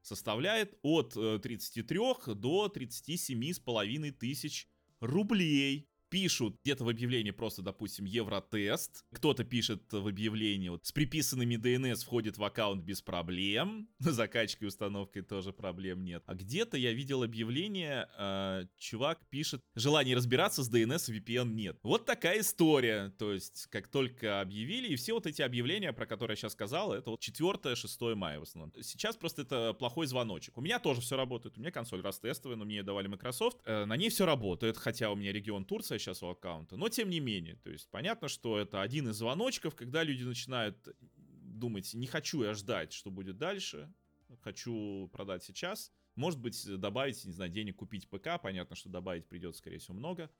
[0.00, 1.98] составляет от 33
[2.36, 4.68] до 37 с половиной тысяч
[5.00, 9.04] рублей пишут где-то в объявлении просто, допустим, евротест.
[9.14, 13.88] Кто-то пишет в объявлении, вот, с приписанными DNS входит в аккаунт без проблем.
[13.98, 16.22] Закачкой, установкой тоже проблем нет.
[16.26, 21.80] А где-то я видел объявление, э, чувак пишет, желание разбираться с DNS и VPN нет.
[21.82, 23.12] Вот такая история.
[23.18, 26.92] То есть, как только объявили, и все вот эти объявления, про которые я сейчас сказал,
[26.92, 28.72] это вот 4-6 мая в основном.
[28.82, 30.56] Сейчас просто это плохой звоночек.
[30.58, 31.58] У меня тоже все работает.
[31.58, 33.58] У меня консоль растестовая, но мне ее давали Microsoft.
[33.64, 36.76] Э, на ней все работает, хотя у меня регион Турция сейчас у аккаунта.
[36.76, 40.76] Но тем не менее, то есть понятно, что это один из звоночков, когда люди начинают
[41.16, 43.92] думать, не хочу я ждать, что будет дальше,
[44.42, 45.92] хочу продать сейчас.
[46.14, 50.30] Может быть, добавить, не знаю, денег купить ПК, понятно, что добавить придется, скорее всего, много.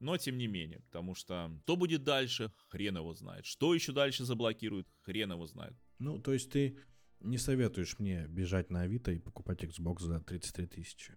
[0.00, 3.44] Но тем не менее, потому что что будет дальше, хрен его знает.
[3.44, 5.76] Что еще дальше заблокируют, хрен его знает.
[5.98, 6.78] Ну, то есть ты
[7.20, 11.16] не советуешь мне бежать на Авито и покупать Xbox за 33 тысячи?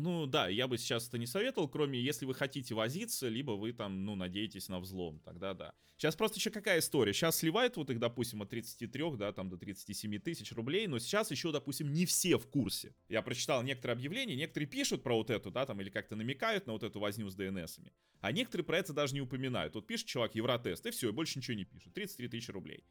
[0.00, 3.72] Ну да, я бы сейчас это не советовал, кроме если вы хотите возиться, либо вы
[3.72, 5.74] там, ну, надеетесь на взлом, тогда да.
[5.98, 7.12] Сейчас просто еще какая история?
[7.12, 11.30] Сейчас сливают вот их, допустим, от 33, да, там до 37 тысяч рублей, но сейчас
[11.30, 12.94] еще, допустим, не все в курсе.
[13.10, 16.72] Я прочитал некоторые объявления, некоторые пишут про вот эту, да, там, или как-то намекают на
[16.72, 17.92] вот эту возню с DNS-ами,
[18.22, 19.74] а некоторые про это даже не упоминают.
[19.74, 21.92] Вот пишет чувак Евротест, и все, и больше ничего не пишет.
[21.92, 22.86] 33 тысячи рублей.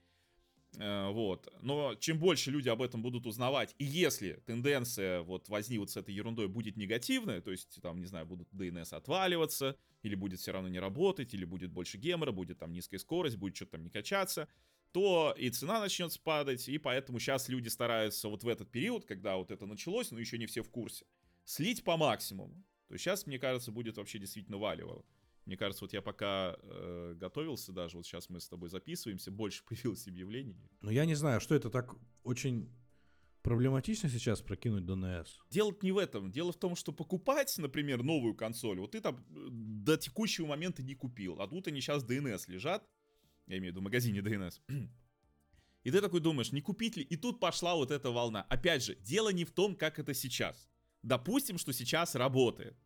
[0.77, 1.51] Э, вот.
[1.61, 5.97] Но чем больше люди об этом будут узнавать, и если тенденция вот возни вот с
[5.97, 10.51] этой ерундой будет негативная, то есть там, не знаю, будут DNS отваливаться, или будет все
[10.51, 13.89] равно не работать, или будет больше гемора, будет там низкая скорость, будет что-то там не
[13.89, 14.47] качаться,
[14.91, 19.37] то и цена начнет спадать, и поэтому сейчас люди стараются вот в этот период, когда
[19.37, 21.05] вот это началось, но еще не все в курсе,
[21.45, 22.63] слить по максимуму.
[22.87, 25.03] То есть сейчас, мне кажется, будет вообще действительно валиво.
[25.49, 29.63] Мне кажется, вот я пока э, готовился даже, вот сейчас мы с тобой записываемся, больше
[29.67, 30.55] появилось объявлений.
[30.81, 32.69] Ну, я не знаю, что это так очень
[33.41, 35.25] проблематично сейчас прокинуть DNS.
[35.49, 36.31] Дело не в этом.
[36.31, 40.83] Дело в том, что покупать, например, новую консоль, вот ты там э, до текущего момента
[40.83, 42.87] не купил, а тут они сейчас DNS лежат,
[43.47, 44.61] я имею в виду в магазине DNS.
[45.83, 47.01] И ты такой думаешь, не купить ли?
[47.01, 48.43] И тут пошла вот эта волна.
[48.49, 50.69] Опять же, дело не в том, как это сейчас.
[51.01, 52.77] Допустим, что сейчас работает.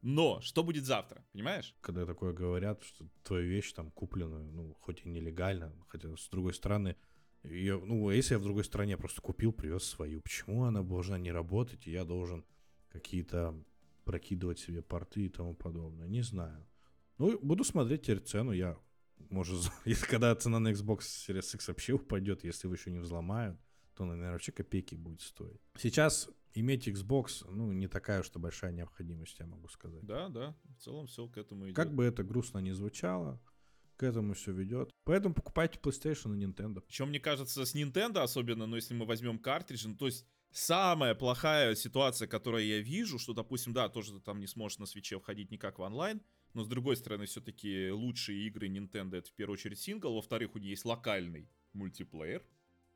[0.00, 1.74] Но что будет завтра, понимаешь?
[1.80, 6.54] Когда такое говорят, что твоя вещь там куплена, ну, хоть и нелегально, хотя с другой
[6.54, 6.96] стороны,
[7.42, 11.32] ее, ну, если я в другой стране просто купил, привез свою, почему она должна не
[11.32, 12.44] работать, и я должен
[12.90, 13.54] какие-то
[14.04, 16.66] прокидывать себе порты и тому подобное, не знаю.
[17.18, 18.78] Ну, буду смотреть теперь цену, я,
[19.30, 23.58] может, если когда цена на Xbox Series X вообще упадет, если его еще не взломают,
[23.94, 25.60] то, наверное, вообще копейки будет стоить.
[25.76, 30.04] Сейчас иметь Xbox, ну, не такая уж большая необходимость, я могу сказать.
[30.04, 31.76] Да, да, в целом все к этому идет.
[31.76, 33.40] Как бы это грустно ни звучало,
[33.96, 34.90] к этому все ведет.
[35.04, 36.80] Поэтому покупайте PlayStation и Nintendo.
[36.80, 41.14] Причем, мне кажется, с Nintendo особенно, ну, если мы возьмем картриджи, ну, то есть самая
[41.14, 45.18] плохая ситуация, которую я вижу, что, допустим, да, тоже ты там не сможешь на свече
[45.18, 46.22] входить никак в онлайн,
[46.54, 50.58] но с другой стороны, все-таки лучшие игры Nintendo это в первую очередь сингл, во-вторых, у
[50.58, 52.44] нее есть локальный мультиплеер,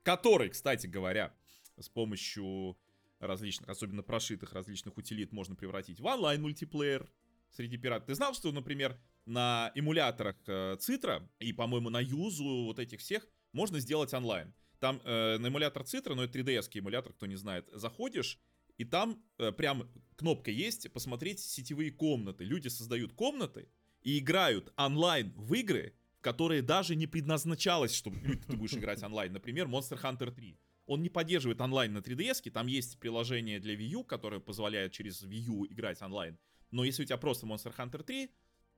[0.02, 1.34] который, кстати говоря,
[1.78, 2.78] с помощью
[3.26, 7.08] различных, особенно прошитых различных утилит можно превратить в онлайн-мультиплеер
[7.50, 8.06] среди пиратов.
[8.06, 13.26] Ты знал, что, например, на эмуляторах э, Citra и, по-моему, на Юзу вот этих всех
[13.52, 14.54] можно сделать онлайн.
[14.80, 18.40] Там э, на эмулятор Citra, ну это 3DS эмулятор, кто не знает, заходишь,
[18.78, 22.44] и там э, прям кнопка есть посмотреть сетевые комнаты.
[22.44, 23.68] Люди создают комнаты
[24.02, 28.18] и играют онлайн в игры, которые даже не предназначалось, чтобы
[28.48, 29.32] ты будешь играть онлайн.
[29.32, 30.58] Например, Monster Hunter 3.
[30.86, 35.22] Он не поддерживает онлайн на 3DS, там есть приложение для Wii U, которое позволяет через
[35.22, 36.38] Wii U играть онлайн.
[36.70, 38.30] Но если у тебя просто Monster Hunter 3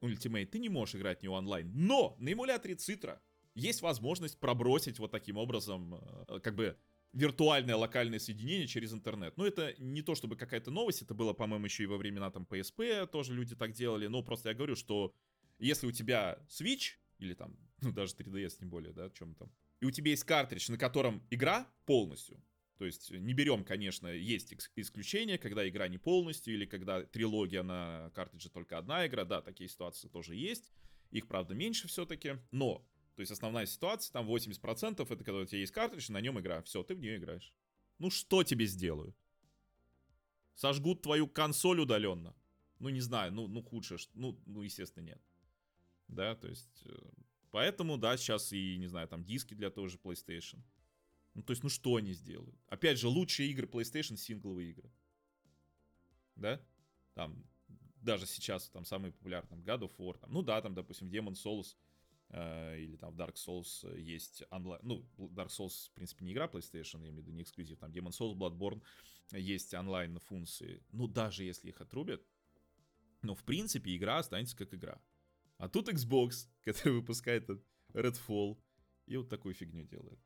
[0.03, 1.71] Ultimate, ты не можешь играть в него онлайн.
[1.75, 3.19] Но на эмуляторе Citra
[3.55, 5.95] есть возможность пробросить вот таким образом,
[6.29, 6.77] э, как бы,
[7.15, 9.37] виртуальное локальное соединение через интернет.
[9.37, 12.47] Ну, это не то чтобы какая-то новость, это было, по-моему, еще и во времена там
[12.51, 15.15] PSP тоже люди так делали, но просто я говорю, что
[15.59, 19.53] если у тебя Switch, или там, ну, даже 3DS тем более, да, чем там,
[19.85, 22.43] и у тебя есть картридж, на котором игра полностью,
[22.79, 28.11] то есть не берем, конечно, есть исключения, когда игра не полностью, или когда трилогия на
[28.15, 30.73] картридже только одна игра, да, такие ситуации тоже есть,
[31.11, 35.61] их, правда, меньше все-таки, но, то есть основная ситуация, там 80% это когда у тебя
[35.61, 37.53] есть картридж, на нем игра, все, ты в нее играешь.
[37.99, 39.15] Ну что тебе сделают?
[40.55, 42.35] Сожгут твою консоль удаленно?
[42.79, 45.21] Ну не знаю, ну, ну худшее, ну, ну естественно нет.
[46.09, 46.95] Да, то есть, э,
[47.55, 50.61] поэтому, да, сейчас и, не знаю, там диски для того же PlayStation.
[51.35, 52.59] Ну, то есть, ну что они сделают?
[52.67, 54.91] Опять же, лучшие игры PlayStation сингловые игры.
[56.35, 56.61] Да?
[57.15, 57.47] Там,
[58.03, 61.35] даже сейчас, там, самый популярный, там, God of War, там, ну да, там, допустим, Demon
[61.35, 61.77] Souls,
[62.31, 66.47] э, или там в Dark Souls есть онлайн, ну, Dark Souls, в принципе, не игра
[66.47, 68.83] PlayStation, я имею в виду, не эксклюзив, там, Demon Souls, Bloodborne,
[69.31, 72.27] есть онлайн-функции, ну, даже если их отрубят,
[73.23, 75.01] но, в принципе, игра останется как игра.
[75.59, 77.49] А тут Xbox, который выпускает
[77.93, 78.59] Redfall,
[79.07, 80.19] и вот такую фигню делает.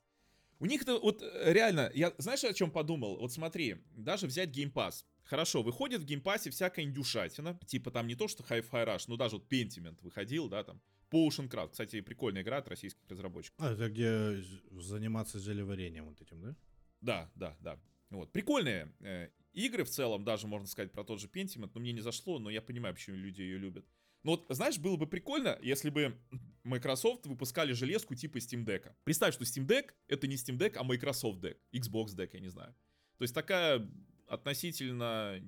[0.60, 3.18] У них это вот э, реально, я знаешь, о чем подумал?
[3.18, 5.04] Вот смотри, даже взять Game Pass.
[5.24, 9.16] Хорошо, выходит в Game Pass всякая индюшатина, типа там не то, что Hi-Fi Rush, но
[9.16, 13.58] даже вот Pentiment выходил, да, там, Potion Craft, кстати, прикольная игра от российских разработчиков.
[13.60, 16.56] А, это где заниматься зелеварением вот этим, да?
[17.00, 17.80] Да, да, да.
[18.10, 21.92] Вот, прикольные э, игры в целом, даже можно сказать про тот же Pentiment, но мне
[21.92, 23.86] не зашло, но я понимаю, почему люди ее любят.
[24.22, 26.18] Ну вот, знаешь, было бы прикольно, если бы
[26.64, 28.92] Microsoft выпускали железку типа Steam Deck.
[29.04, 32.48] Представь, что Steam Deck это не Steam Deck, а Microsoft Deck, Xbox Deck, я не
[32.48, 32.74] знаю.
[33.16, 33.88] То есть такая
[34.26, 35.40] относительно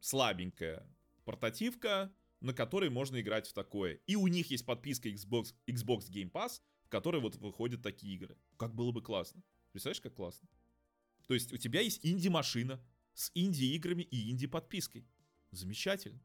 [0.00, 0.86] слабенькая
[1.24, 4.00] портативка, на которой можно играть в такое.
[4.06, 8.36] И у них есть подписка Xbox, Xbox Game Pass, в которой вот выходят такие игры.
[8.56, 9.42] Как было бы классно.
[9.72, 10.48] Представляешь, как классно?
[11.26, 12.82] То есть у тебя есть инди-машина
[13.14, 15.06] с инди-играми и инди-подпиской.
[15.50, 16.20] Замечательно.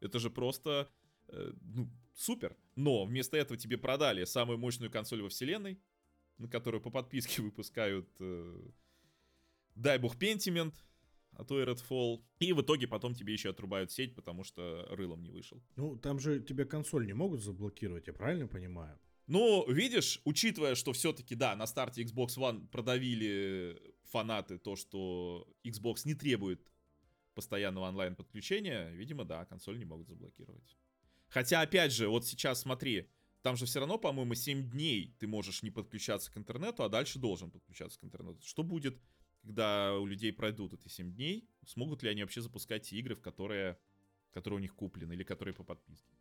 [0.00, 0.90] Это же просто
[1.28, 2.56] Э, ну, супер.
[2.74, 5.78] Но вместо этого тебе продали самую мощную консоль во вселенной,
[6.38, 8.68] на которую по подписке выпускают, э,
[9.74, 10.74] дай бог, Pentiment,
[11.32, 12.22] а то и Redfall.
[12.38, 15.62] И в итоге потом тебе еще отрубают сеть, потому что рылом не вышел.
[15.76, 18.98] Ну, там же тебе консоль не могут заблокировать, я правильно понимаю?
[19.26, 26.02] Ну, видишь, учитывая, что все-таки, да, на старте Xbox One продавили фанаты то, что Xbox
[26.04, 26.70] не требует
[27.34, 30.76] постоянного онлайн-подключения, видимо, да, консоль не могут заблокировать.
[31.28, 33.10] Хотя, опять же, вот сейчас смотри,
[33.42, 37.18] там же все равно, по-моему, 7 дней ты можешь не подключаться к интернету, а дальше
[37.18, 38.40] должен подключаться к интернету.
[38.44, 39.00] Что будет,
[39.42, 41.48] когда у людей пройдут эти 7 дней?
[41.66, 43.78] Смогут ли они вообще запускать игры, в которые,
[44.32, 46.12] которые у них куплены или которые по подписке?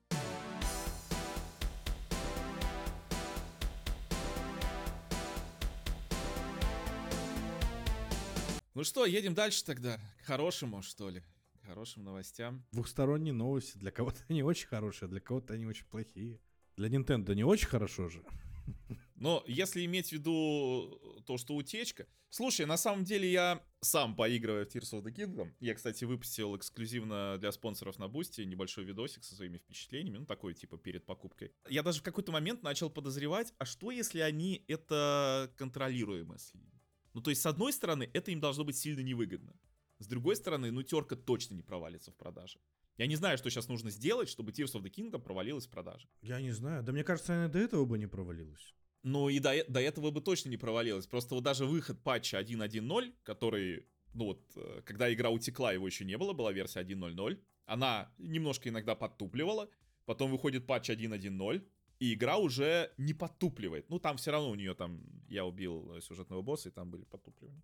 [8.76, 9.98] Ну что, едем дальше тогда.
[10.22, 11.24] К хорошему, что ли?
[11.66, 12.66] Хорошим новостям.
[12.72, 13.78] Двухсторонние новости.
[13.78, 16.40] Для кого-то они очень хорошие, а для кого-то они очень плохие.
[16.78, 18.24] Для Nintendo не очень хорошо же.
[19.16, 22.08] Но если иметь в виду то, что утечка...
[22.30, 25.54] Слушай, на самом деле я сам поигрываю в Tears of the Kingdom.
[25.62, 30.18] Я, кстати, выпустил эксклюзивно для спонсоров на Boosty небольшой видосик со своими впечатлениями.
[30.18, 31.54] Ну, такой, типа, перед покупкой.
[31.70, 36.74] Я даже в какой-то момент начал подозревать, а что, если они это контролируемо слили?
[37.14, 39.56] Ну, то есть, с одной стороны, это им должно быть сильно невыгодно.
[40.00, 42.60] С другой стороны, ну терка точно не провалится в продаже.
[42.98, 46.08] Я не знаю, что сейчас нужно сделать, чтобы Tears of the Kingdom провалилась в продаже.
[46.22, 46.84] Я не знаю.
[46.84, 48.74] Да мне кажется, она до этого бы не провалилась.
[49.04, 51.06] Ну и до, до этого бы точно не провалилась.
[51.06, 56.06] Просто вот даже выход патча 1.1.0, который, ну вот, э, когда игра утекла, его еще
[56.06, 57.40] не было, была версия 1.0.0.
[57.66, 59.70] Она немножко иногда подтупливала.
[60.06, 61.68] Потом выходит патч 1.1.0,
[62.00, 63.90] и игра уже не подтупливает.
[63.90, 67.64] Ну, там все равно у нее там, я убил сюжетного босса, и там были подтупливания.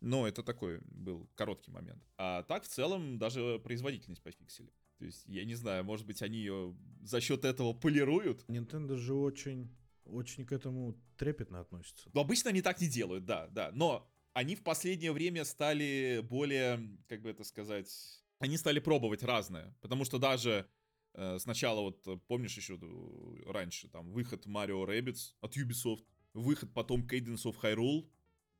[0.00, 2.02] Но это такой был короткий момент.
[2.16, 4.72] А так, в целом, даже производительность пофиксили.
[4.98, 8.44] То есть, я не знаю, может быть, они ее за счет этого полируют.
[8.48, 9.74] Nintendo же очень,
[10.04, 12.10] очень к этому трепетно относится.
[12.12, 13.70] Но обычно они так не делают, да, да.
[13.72, 17.90] Но они в последнее время стали более, как бы это сказать,
[18.38, 19.74] они стали пробовать разное.
[19.80, 20.66] Потому что даже
[21.14, 27.06] э, сначала, вот помнишь еще э, раньше, там, выход Mario Rabbids от Ubisoft, выход потом
[27.06, 28.08] Cadence of Hyrule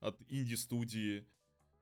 [0.00, 1.26] от инди-студии,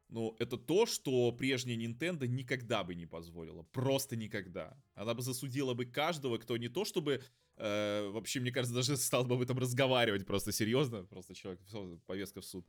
[0.08, 3.62] но это то, что прежняя Nintendo никогда бы не позволила.
[3.62, 4.76] Просто никогда.
[4.94, 7.22] Она бы засудила бы каждого, кто не то чтобы...
[7.56, 11.04] Э, вообще, мне кажется, даже стал бы об этом разговаривать просто серьезно.
[11.04, 11.60] Просто человек,
[12.06, 12.66] повестка в суд.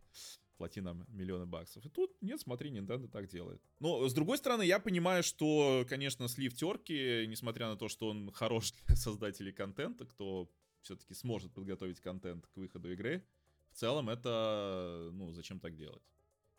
[0.57, 1.85] Плати нам миллионы баксов.
[1.85, 3.61] И тут, нет, смотри, Nintendo так делает.
[3.79, 8.31] Но, с другой стороны, я понимаю, что, конечно, слив терки, несмотря на то, что он
[8.33, 13.25] хорош для создателей контента, кто все-таки сможет подготовить контент к выходу игры,
[13.71, 16.03] в целом это, ну, зачем так делать?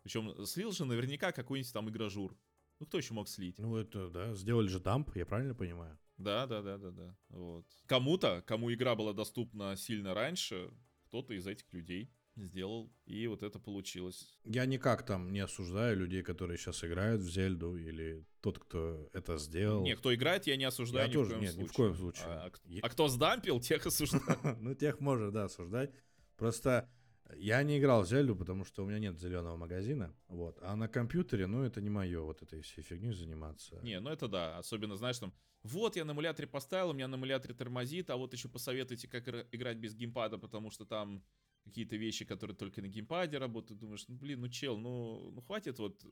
[0.03, 2.35] Причем слил же наверняка какой-нибудь там игражур.
[2.79, 3.59] Ну, кто еще мог слить?
[3.59, 5.99] Ну, это, да, сделали же дамп, я правильно понимаю?
[6.17, 7.17] Да, да, да, да, да.
[7.29, 7.65] Вот.
[7.85, 10.71] Кому-то, кому игра была доступна сильно раньше,
[11.05, 14.39] кто-то из этих людей сделал, и вот это получилось.
[14.45, 19.37] Я никак там не осуждаю людей, которые сейчас играют в Зельду, или тот, кто это
[19.37, 19.83] сделал.
[19.83, 21.63] Не, кто играет, я не осуждаю я ни тоже, в коем нет, случае.
[21.63, 22.25] ни в коем случае.
[22.27, 22.51] А, а,
[22.81, 24.21] а кто сдампил, тех осуждаю.
[24.61, 25.91] Ну, тех можно, да, осуждать.
[26.37, 26.89] Просто
[27.35, 30.57] я не играл в Зельду, потому что у меня нет зеленого магазина, вот.
[30.61, 33.79] А на компьютере, ну, это не мое, вот этой всей фигней заниматься.
[33.83, 37.15] Не, ну это да, особенно, знаешь, там, вот я на эмуляторе поставил, у меня на
[37.15, 41.23] эмуляторе тормозит, а вот еще посоветуйте, как играть без геймпада, потому что там
[41.63, 45.79] какие-то вещи, которые только на геймпаде работают, думаешь, ну, блин, ну, чел, ну, ну, хватит
[45.79, 46.03] вот,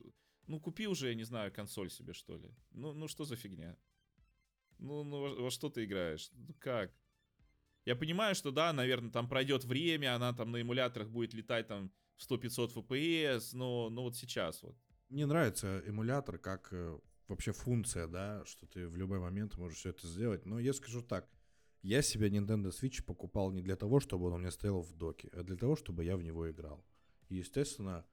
[0.46, 2.54] ну, купи уже, я не знаю, консоль себе, что ли.
[2.70, 3.76] Ну, ну, что за фигня?
[4.78, 6.30] Ну, ну, во, во что ты играешь?
[6.32, 6.92] Ну, как?
[7.84, 11.90] Я понимаю, что да, наверное, там пройдет время, она там на эмуляторах будет летать там
[12.18, 14.76] 100-500 FPS, но, но вот сейчас вот.
[15.08, 19.90] Мне нравится эмулятор как э, вообще функция, да, что ты в любой момент можешь все
[19.90, 20.46] это сделать.
[20.46, 21.28] Но я скажу так,
[21.82, 25.30] я себе Nintendo Switch покупал не для того, чтобы он у меня стоял в доке,
[25.32, 26.84] а для того, чтобы я в него играл.
[27.28, 28.04] И, естественно,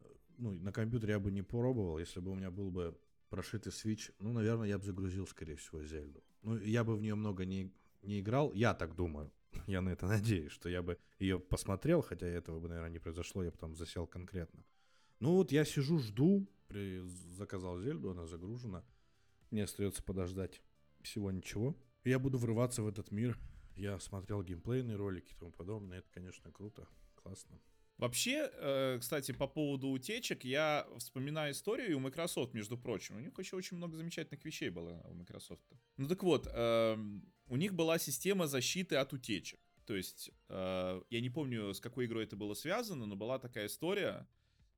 [0.00, 0.04] э,
[0.38, 2.96] ну, на компьютере я бы не пробовал, если бы у меня был бы
[3.28, 6.22] прошитый Switch, ну, наверное, я бы загрузил, скорее всего, Зельду.
[6.42, 9.32] Ну, я бы в нее много не, не играл, я так думаю.
[9.66, 13.42] Я на это надеюсь, что я бы ее посмотрел, хотя этого бы, наверное, не произошло,
[13.42, 14.64] я бы там засел конкретно.
[15.18, 17.00] Ну вот я сижу, жду, при...
[17.36, 18.84] заказал Зельду, она загружена.
[19.50, 20.62] Мне остается подождать
[21.02, 21.76] всего ничего.
[22.04, 23.38] Я буду врываться в этот мир.
[23.76, 25.98] Я смотрел геймплейные ролики и тому подобное.
[25.98, 26.86] Это, конечно, круто,
[27.16, 27.60] классно.
[28.00, 33.16] Вообще, э, кстати, по поводу утечек, я вспоминаю историю у Microsoft, между прочим.
[33.16, 35.60] У них еще очень много замечательных вещей было у Microsoft.
[35.98, 39.60] Ну так вот, эм, у них была система защиты от утечек.
[39.84, 43.66] То есть, э, я не помню, с какой игрой это было связано, но была такая
[43.66, 44.26] история,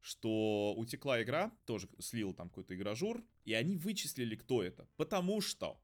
[0.00, 4.88] что утекла игра, тоже слил там какой-то игражур, и они вычислили, кто это.
[4.96, 5.78] Потому что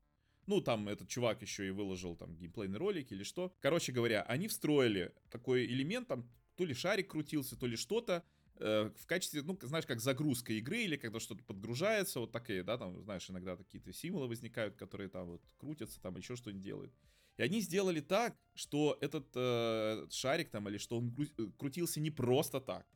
[0.47, 3.55] ну, там этот чувак еще и выложил там геймплейный ролик или что.
[3.61, 6.27] Короче говоря, они встроили такой элемент, там
[6.57, 8.25] то ли шарик крутился, то ли что-то,
[8.61, 12.79] э, в качестве, ну, знаешь, как загрузка игры или когда что-то подгружается, вот такие, да,
[12.79, 16.93] там, знаешь, иногда какие-то символы возникают, которые там вот крутятся, там еще что-нибудь делают.
[17.37, 22.11] И они сделали так, что этот э, шарик там или что он э, крутился не
[22.11, 22.87] просто так,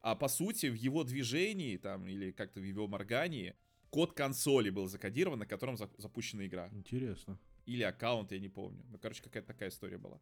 [0.00, 3.54] а по сути в его движении там или как-то в его моргании
[3.90, 6.68] код консоли был закодирован, на котором за запущена игра.
[6.72, 7.38] Интересно.
[7.66, 8.84] Или аккаунт, я не помню.
[8.88, 10.20] Ну, короче, какая-то такая история была.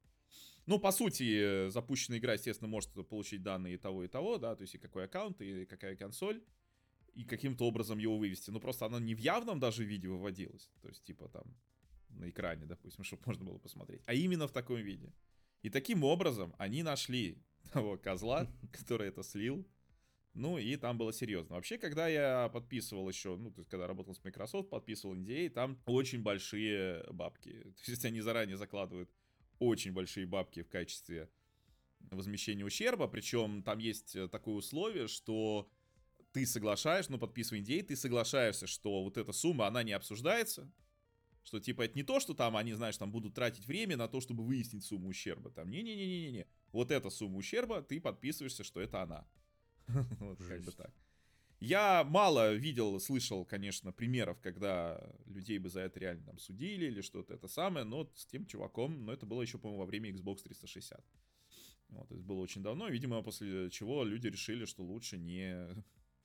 [0.68, 4.60] Ну, по сути, запущенная игра, естественно, может получить данные и того, и того, да, то
[4.60, 6.44] есть и какой аккаунт, и какая консоль,
[7.14, 8.50] и каким-то образом его вывести.
[8.50, 11.56] Ну, просто она не в явном даже виде выводилась, то есть, типа, там,
[12.10, 15.14] на экране, допустим, чтобы можно было посмотреть, а именно в таком виде.
[15.62, 17.38] И таким образом они нашли
[17.72, 19.66] того козла, который это слил,
[20.34, 21.54] ну, и там было серьезно.
[21.54, 25.82] Вообще, когда я подписывал еще, ну, то есть, когда работал с Microsoft, подписывал NDA, там
[25.86, 27.72] очень большие бабки.
[27.86, 29.10] То есть, они заранее закладывают
[29.58, 31.30] очень большие бабки в качестве
[32.10, 35.70] возмещения ущерба, причем там есть э, такое условие, что
[36.32, 40.70] ты соглашаешь, ну, подписывая NDA, ты соглашаешься, что вот эта сумма, она не обсуждается,
[41.42, 44.20] что, типа, это не то, что там они, знаешь, там будут тратить время на то,
[44.20, 45.50] чтобы выяснить сумму ущерба.
[45.50, 46.46] Там, не-не-не-не-не.
[46.72, 49.26] Вот эта сумма ущерба, ты подписываешься, что это она.
[50.20, 50.92] Вот как бы так.
[51.60, 57.00] Я мало видел, слышал, конечно, примеров, когда людей бы за это реально там судили или
[57.00, 60.42] что-то это самое, но с тем чуваком, но это было еще, по-моему, во время Xbox
[60.44, 61.04] 360.
[61.88, 65.68] Вот, то есть было очень давно, видимо, после чего люди решили, что лучше не,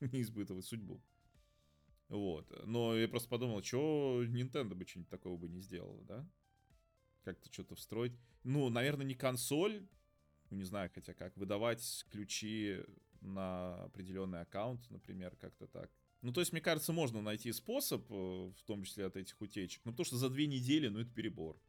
[0.00, 1.02] не избытывать судьбу.
[2.08, 2.52] Вот.
[2.66, 6.28] Но я просто подумал, что Nintendo бы что-нибудь такого бы не сделала, да?
[7.24, 8.12] Как-то что-то встроить.
[8.44, 9.84] Ну, наверное, не консоль,
[10.50, 12.84] ну, не знаю, хотя как, выдавать ключи
[13.24, 15.90] на определенный аккаунт, например, как-то так.
[16.22, 19.82] Ну, то есть, мне кажется, можно найти способ, э, в том числе от этих утечек.
[19.84, 21.60] Ну, потому что за две недели, ну, это перебор.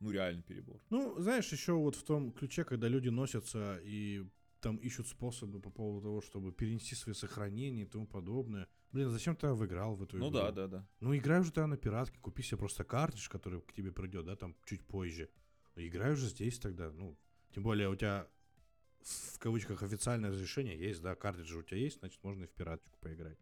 [0.00, 0.80] Ну, реально перебор.
[0.90, 4.26] Ну, знаешь, еще вот в том ключе, когда люди носятся и
[4.60, 8.68] там ищут способы по поводу того, чтобы перенести свои сохранения и тому подобное.
[8.92, 10.38] Блин, зачем ты выиграл в эту ну, игру?
[10.38, 10.86] Ну да, да, да.
[11.00, 14.36] Ну играй уже тогда на пиратке, купи себе просто картридж, который к тебе придет, да,
[14.36, 15.30] там чуть позже.
[15.76, 17.16] Играй уже здесь тогда, ну,
[17.54, 18.28] тем более у тебя
[19.02, 22.98] в кавычках официальное разрешение есть, да, картридж у тебя есть, значит можно и в пираточку
[23.00, 23.38] поиграть.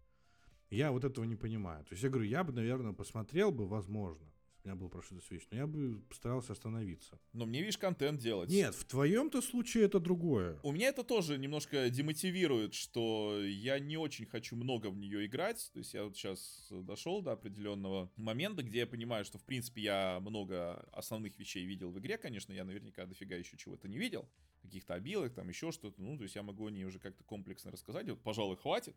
[0.70, 1.84] Я вот этого не понимаю.
[1.84, 4.26] То есть я говорю, я бы, наверное, посмотрел бы, возможно,
[4.68, 7.18] меня был прошитый Switch, но я бы постарался остановиться.
[7.32, 8.50] Но мне, видишь, контент делать.
[8.50, 10.58] Нет, в твоем-то случае это другое.
[10.62, 15.70] У меня это тоже немножко демотивирует, что я не очень хочу много в нее играть.
[15.72, 19.82] То есть я вот сейчас дошел до определенного момента, где я понимаю, что, в принципе,
[19.82, 24.28] я много основных вещей видел в игре, конечно, я наверняка дофига еще чего-то не видел.
[24.62, 26.02] Каких-то обилок, там еще что-то.
[26.02, 28.08] Ну, то есть я могу о ней уже как-то комплексно рассказать.
[28.08, 28.96] Вот, пожалуй, хватит.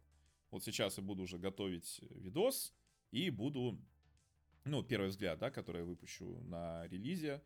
[0.50, 2.74] Вот сейчас я буду уже готовить видос
[3.12, 3.80] и буду
[4.66, 7.42] ну, первый взгляд, да, который я выпущу на релизе.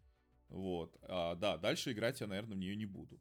[0.50, 0.98] Вот.
[1.02, 3.20] А, да, дальше играть я, наверное, в нее не буду.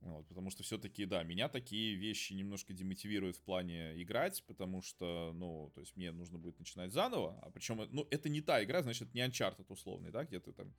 [0.00, 5.32] Вот, потому что все-таки, да, меня такие вещи немножко демотивируют в плане играть, потому что,
[5.34, 8.82] ну, то есть мне нужно будет начинать заново, а причем, ну, это не та игра,
[8.82, 10.72] значит, не Uncharted условный, да, где ты там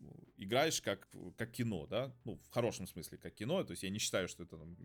[0.00, 3.90] ну, играешь как, как кино, да, ну, в хорошем смысле как кино, то есть я
[3.90, 4.76] не считаю, что это там,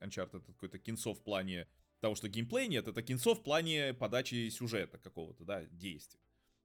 [0.00, 1.66] Uncharted это какое-то кинцо в плане
[2.00, 6.20] того, что геймплей нет, это кинцо в плане подачи сюжета какого-то, да, действия.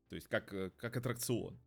[0.10, 1.60] То есть как, э, как аттракцион.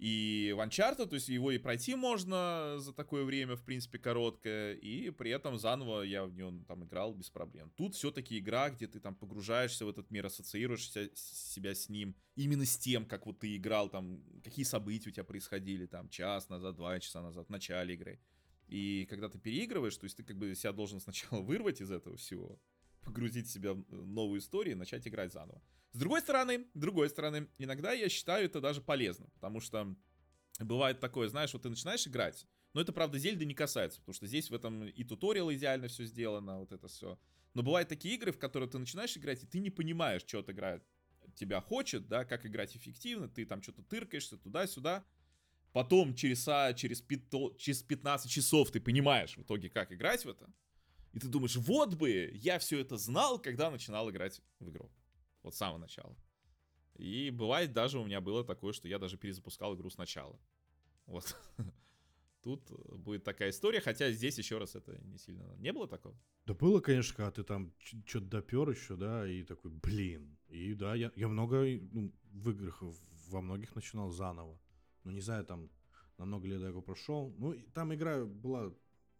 [0.00, 4.72] И в Uncharted, то есть его и пройти можно за такое время, в принципе, короткое,
[4.72, 7.70] и при этом заново я в нее там играл без проблем.
[7.76, 12.64] Тут все-таки игра, где ты там погружаешься в этот мир, ассоциируешься себя с ним, именно
[12.64, 16.76] с тем, как вот ты играл, там, какие события у тебя происходили, там, час назад,
[16.76, 18.18] два часа назад, в начале игры.
[18.68, 22.16] И когда ты переигрываешь, то есть ты как бы себя должен сначала вырвать из этого
[22.16, 22.58] всего,
[23.02, 25.60] погрузить себя в новую историю и начать играть заново.
[25.92, 29.96] С другой стороны, с другой стороны, иногда я считаю это даже полезно, потому что
[30.60, 34.26] бывает такое, знаешь, вот ты начинаешь играть, но это, правда, Зельды не касается, потому что
[34.26, 37.18] здесь в этом и туториал идеально все сделано, вот это все.
[37.54, 40.50] Но бывают такие игры, в которые ты начинаешь играть, и ты не понимаешь, что от
[40.50, 40.80] игра
[41.34, 45.04] тебя хочет, да, как играть эффективно, ты там что-то тыркаешься туда-сюда.
[45.72, 50.28] Потом через, а, через, пито, через 15 часов ты понимаешь в итоге, как играть в
[50.28, 50.52] это.
[51.12, 54.90] И ты думаешь, вот бы я все это знал, когда начинал играть в игру.
[55.42, 56.16] Вот с самого начала.
[56.96, 60.38] И бывает даже у меня было такое, что я даже перезапускал игру сначала.
[61.06, 61.36] Вот.
[62.42, 65.54] Тут будет такая история, хотя здесь еще раз это не сильно...
[65.58, 66.16] Не было такого?
[66.46, 67.72] Да было, конечно, когда ты там
[68.06, 70.38] что-то допер еще, да, и такой, блин.
[70.48, 72.82] И да, я, я много ну, в играх
[73.28, 74.58] во многих начинал заново.
[75.04, 75.70] Ну, не знаю, там
[76.16, 77.34] на много лет я его прошел.
[77.38, 78.72] Ну, там игра была...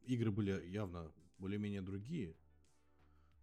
[0.02, 2.34] Игры были явно более-менее другие.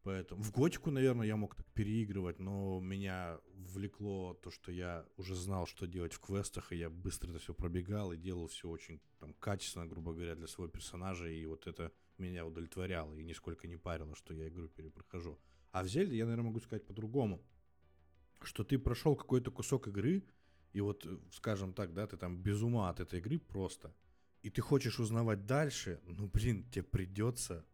[0.07, 5.35] Поэтому в готику, наверное, я мог так переигрывать, но меня влекло то, что я уже
[5.35, 9.01] знал, что делать в квестах, и я быстро это все пробегал и делал все очень
[9.19, 13.75] там качественно, грубо говоря, для своего персонажа, и вот это меня удовлетворяло и нисколько не
[13.75, 15.37] парило, что я игру перепрохожу.
[15.73, 17.43] А в Зельде я, наверное, могу сказать по-другому,
[18.41, 20.23] что ты прошел какой-то кусок игры,
[20.71, 23.93] и вот, скажем так, да, ты там без ума от этой игры просто,
[24.41, 27.65] и ты хочешь узнавать дальше, ну, блин, тебе придется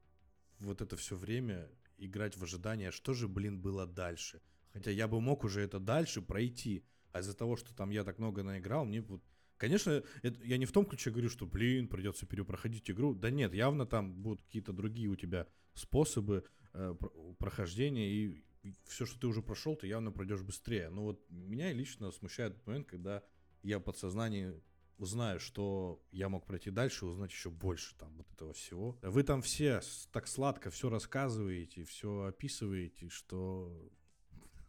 [0.57, 1.69] вот это все время
[2.05, 4.41] играть в ожидание, что же, блин, было дальше.
[4.71, 8.19] Хотя я бы мог уже это дальше пройти, а из-за того, что там я так
[8.19, 9.23] много наиграл, мне вот...
[9.57, 13.13] Конечно, это, я не в том ключе говорю, что, блин, придется перепроходить игру.
[13.13, 16.43] Да нет, явно там будут какие-то другие у тебя способы
[16.73, 16.95] э,
[17.37, 18.43] прохождения, и,
[18.87, 20.89] все, что ты уже прошел, ты явно пройдешь быстрее.
[20.89, 23.23] Но вот меня лично смущает момент, когда
[23.61, 24.53] я в подсознании
[24.97, 28.97] узнаю, что я мог пройти дальше, узнать еще больше там вот этого всего.
[29.01, 33.91] Вы там все так сладко все рассказываете, все описываете, что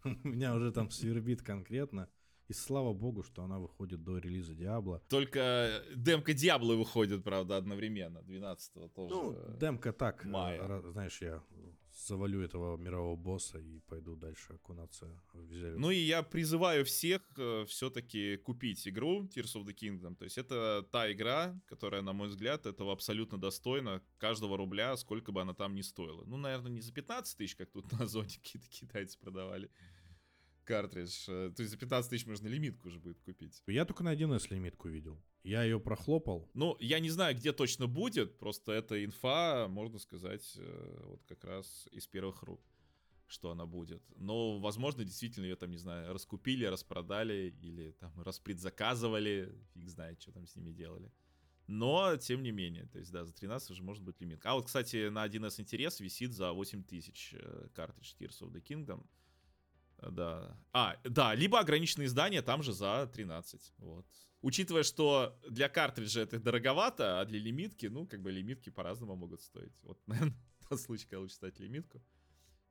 [0.24, 2.08] меня уже там свербит конкретно.
[2.46, 5.02] И слава богу, что она выходит до релиза Диабло.
[5.08, 9.14] Только демка Диабло выходит, правда, одновременно, 12-го тоже.
[9.14, 10.82] Ну, демка так, мая.
[10.92, 11.42] знаешь, я
[11.94, 15.76] завалю этого мирового босса и пойду дальше окунаться в зелье.
[15.76, 20.16] Ну и я призываю всех э, все-таки купить игру Tears of the Kingdom.
[20.16, 25.32] То есть это та игра, которая, на мой взгляд, этого абсолютно достойна каждого рубля, сколько
[25.32, 26.24] бы она там ни стоила.
[26.24, 29.70] Ну, наверное, не за 15 тысяч, как тут на зоне какие-то китайцы продавали
[30.64, 31.26] картридж.
[31.28, 33.62] Э, то есть за 15 тысяч можно лимитку уже будет купить.
[33.66, 35.20] Я только на 1С лимитку видел.
[35.42, 36.50] Я ее прохлопал.
[36.54, 41.44] Ну, я не знаю, где точно будет, просто эта инфа, можно сказать, э, вот как
[41.44, 42.62] раз из первых рук,
[43.26, 44.02] что она будет.
[44.16, 50.32] Но, возможно, действительно ее там, не знаю, раскупили, распродали или там распредзаказывали, фиг знает, что
[50.32, 51.12] там с ними делали.
[51.66, 54.40] Но, тем не менее, то есть, да, за 13 уже может быть лимит.
[54.44, 59.06] А вот, кстати, на 1С интерес висит за 8000 э, картридж Tears of the Kingdom.
[60.10, 60.56] Да.
[60.72, 63.74] А, да, либо ограниченные издания там же за 13.
[63.78, 64.06] Вот.
[64.40, 69.40] Учитывая, что для картриджа это дороговато, а для лимитки, ну, как бы лимитки по-разному могут
[69.40, 69.80] стоить.
[69.82, 70.36] Вот, наверное,
[70.68, 72.02] тот случай, когда лучше ставить лимитку.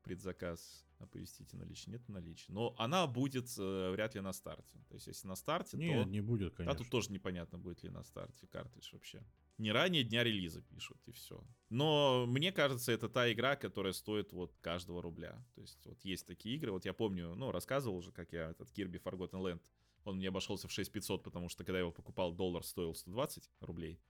[0.04, 2.52] Предзаказ оповестите наличие, нет наличия.
[2.52, 4.78] Но она будет э, вряд ли на старте.
[4.90, 6.10] То есть, если на старте, Нет, то...
[6.10, 6.74] не будет, конечно.
[6.74, 9.24] А тут тоже непонятно, будет ли на старте картридж вообще.
[9.58, 11.44] Не ранее дня релиза пишут, и все.
[11.70, 15.46] Но мне кажется, это та игра, которая стоит вот каждого рубля.
[15.56, 18.72] То есть вот есть такие игры, вот я помню, ну, рассказывал уже, как я этот
[18.72, 19.62] Kirby Forgotten Land,
[20.04, 24.02] он мне обошелся в 6500, потому что когда я его покупал, доллар стоил 120 рублей.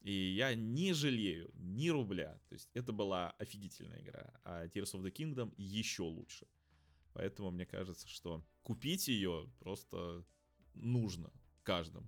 [0.00, 2.40] И я не жалею ни рубля.
[2.48, 4.32] То есть это была офигительная игра.
[4.44, 6.46] А Tears of the Kingdom еще лучше.
[7.12, 10.24] Поэтому мне кажется, что купить ее просто
[10.74, 11.32] нужно
[11.62, 12.06] каждому.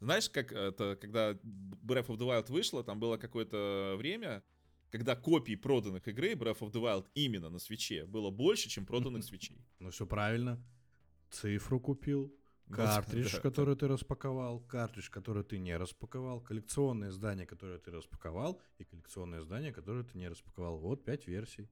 [0.00, 4.42] Знаешь, как это, когда Breath of the Wild вышла, там было какое-то время,
[4.90, 9.24] когда копий проданных игры Breath of the Wild именно на свече было больше, чем проданных
[9.24, 9.64] свечей.
[9.78, 10.58] Ну все правильно.
[11.30, 12.34] Цифру купил,
[12.70, 13.80] картридж, да, который да.
[13.80, 19.72] ты распаковал, картридж, который ты не распаковал, коллекционное издание, которое ты распаковал, и коллекционное издание,
[19.72, 20.78] которое ты не распаковал.
[20.78, 21.68] Вот пять версий.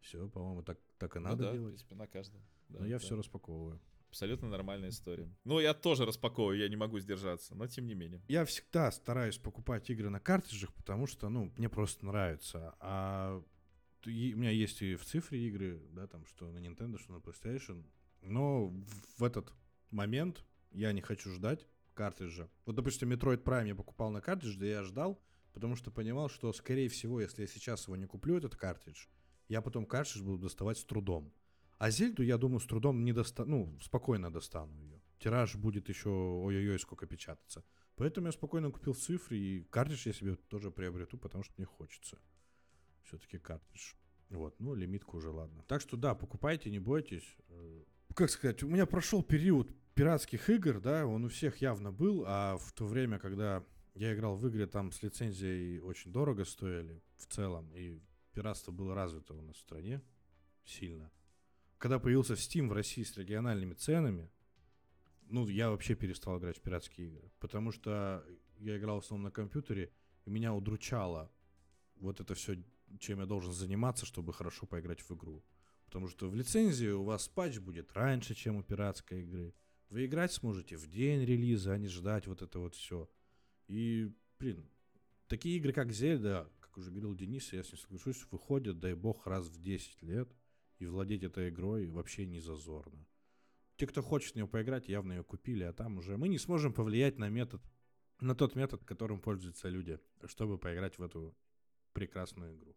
[0.00, 1.74] Все, по-моему, так, так и ну надо да, делать.
[1.74, 2.40] В принципе, на каждом.
[2.68, 2.98] Да, но я да.
[2.98, 3.80] все распаковываю.
[4.08, 5.30] Абсолютно нормальная история.
[5.44, 8.22] Ну, я тоже распаковываю, я не могу сдержаться, но тем не менее.
[8.28, 12.74] Я всегда стараюсь покупать игры на картриджах, потому что, ну, мне просто нравится.
[12.80, 13.42] А
[14.06, 17.84] у меня есть и в цифре игры, да, там, что на Nintendo, что на PlayStation.
[18.22, 18.72] Но
[19.18, 19.52] в этот
[19.90, 22.48] момент я не хочу ждать картриджа.
[22.64, 25.20] Вот, допустим, Metroid Prime я покупал на картридж, да я ждал,
[25.52, 29.06] потому что понимал, что, скорее всего, если я сейчас его не куплю, этот картридж,
[29.48, 31.32] я потом картридж буду доставать с трудом.
[31.78, 35.00] А Зельду, я думаю, с трудом не достану, ну, спокойно достану ее.
[35.18, 37.64] Тираж будет еще ой-ой-ой сколько печататься.
[37.96, 42.18] Поэтому я спокойно купил цифры, и картридж я себе тоже приобрету, потому что мне хочется.
[43.04, 43.94] Все-таки картридж.
[44.30, 45.64] Вот, ну, лимитку уже, ладно.
[45.66, 47.36] Так что да, покупайте, не бойтесь.
[47.48, 47.82] Э,
[48.14, 52.56] как сказать, у меня прошел период пиратских игр, да, он у всех явно был, а
[52.58, 53.64] в то время, когда
[53.94, 58.00] я играл в игры, там с лицензией очень дорого стоили в целом, и
[58.32, 60.02] пиратство было развито у нас в стране
[60.64, 61.10] сильно.
[61.78, 64.28] Когда появился Steam в России с региональными ценами,
[65.30, 68.24] ну, я вообще перестал играть в пиратские игры, потому что
[68.58, 69.92] я играл в основном на компьютере,
[70.24, 71.30] и меня удручало
[71.96, 72.56] вот это все,
[72.98, 75.44] чем я должен заниматься, чтобы хорошо поиграть в игру.
[75.84, 79.54] Потому что в лицензии у вас патч будет раньше, чем у пиратской игры.
[79.88, 83.08] Вы играть сможете в день релиза, а не ждать вот это вот все.
[83.68, 84.68] И, блин,
[85.28, 89.26] такие игры, как Зельда, как уже говорил Денис, я с ним соглашусь, выходят, дай бог,
[89.26, 90.28] раз в 10 лет.
[90.78, 93.06] И владеть этой игрой вообще не зазорно.
[93.76, 96.72] Те, кто хочет в нее поиграть, явно ее купили, а там уже мы не сможем
[96.72, 97.60] повлиять на метод,
[98.20, 101.36] на тот метод, которым пользуются люди, чтобы поиграть в эту
[101.92, 102.76] прекрасную игру.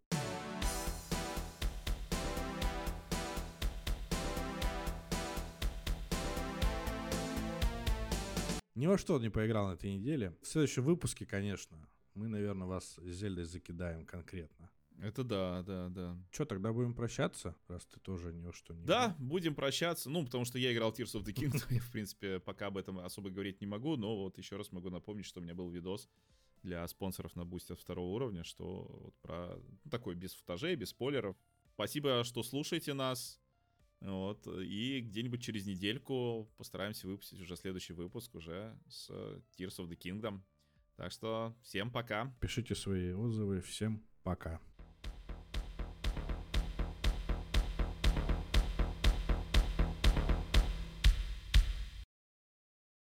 [8.73, 10.35] Ни во что не поиграл на этой неделе.
[10.41, 14.71] В следующем выпуске, конечно, мы, наверное, вас Зельдой закидаем конкретно.
[15.01, 16.17] Это да, да, да.
[16.29, 20.11] Что, тогда будем прощаться, раз ты тоже ни во что не Да, будем прощаться.
[20.11, 22.99] Ну, потому что я играл Tears of the Kingdom, я, в принципе, пока об этом
[22.99, 26.07] особо говорить не могу, но вот еще раз могу напомнить, что у меня был видос
[26.61, 31.35] для спонсоров на бусте второго уровня, что вот про ну, такой без футажей, без спойлеров.
[31.73, 33.39] Спасибо, что слушаете нас.
[34.01, 39.09] Вот, и где-нибудь через недельку постараемся выпустить уже следующий выпуск уже с
[39.57, 40.41] Tears of the Kingdom.
[40.95, 42.35] Так что всем пока.
[42.39, 43.61] Пишите свои отзывы.
[43.61, 44.59] Всем пока.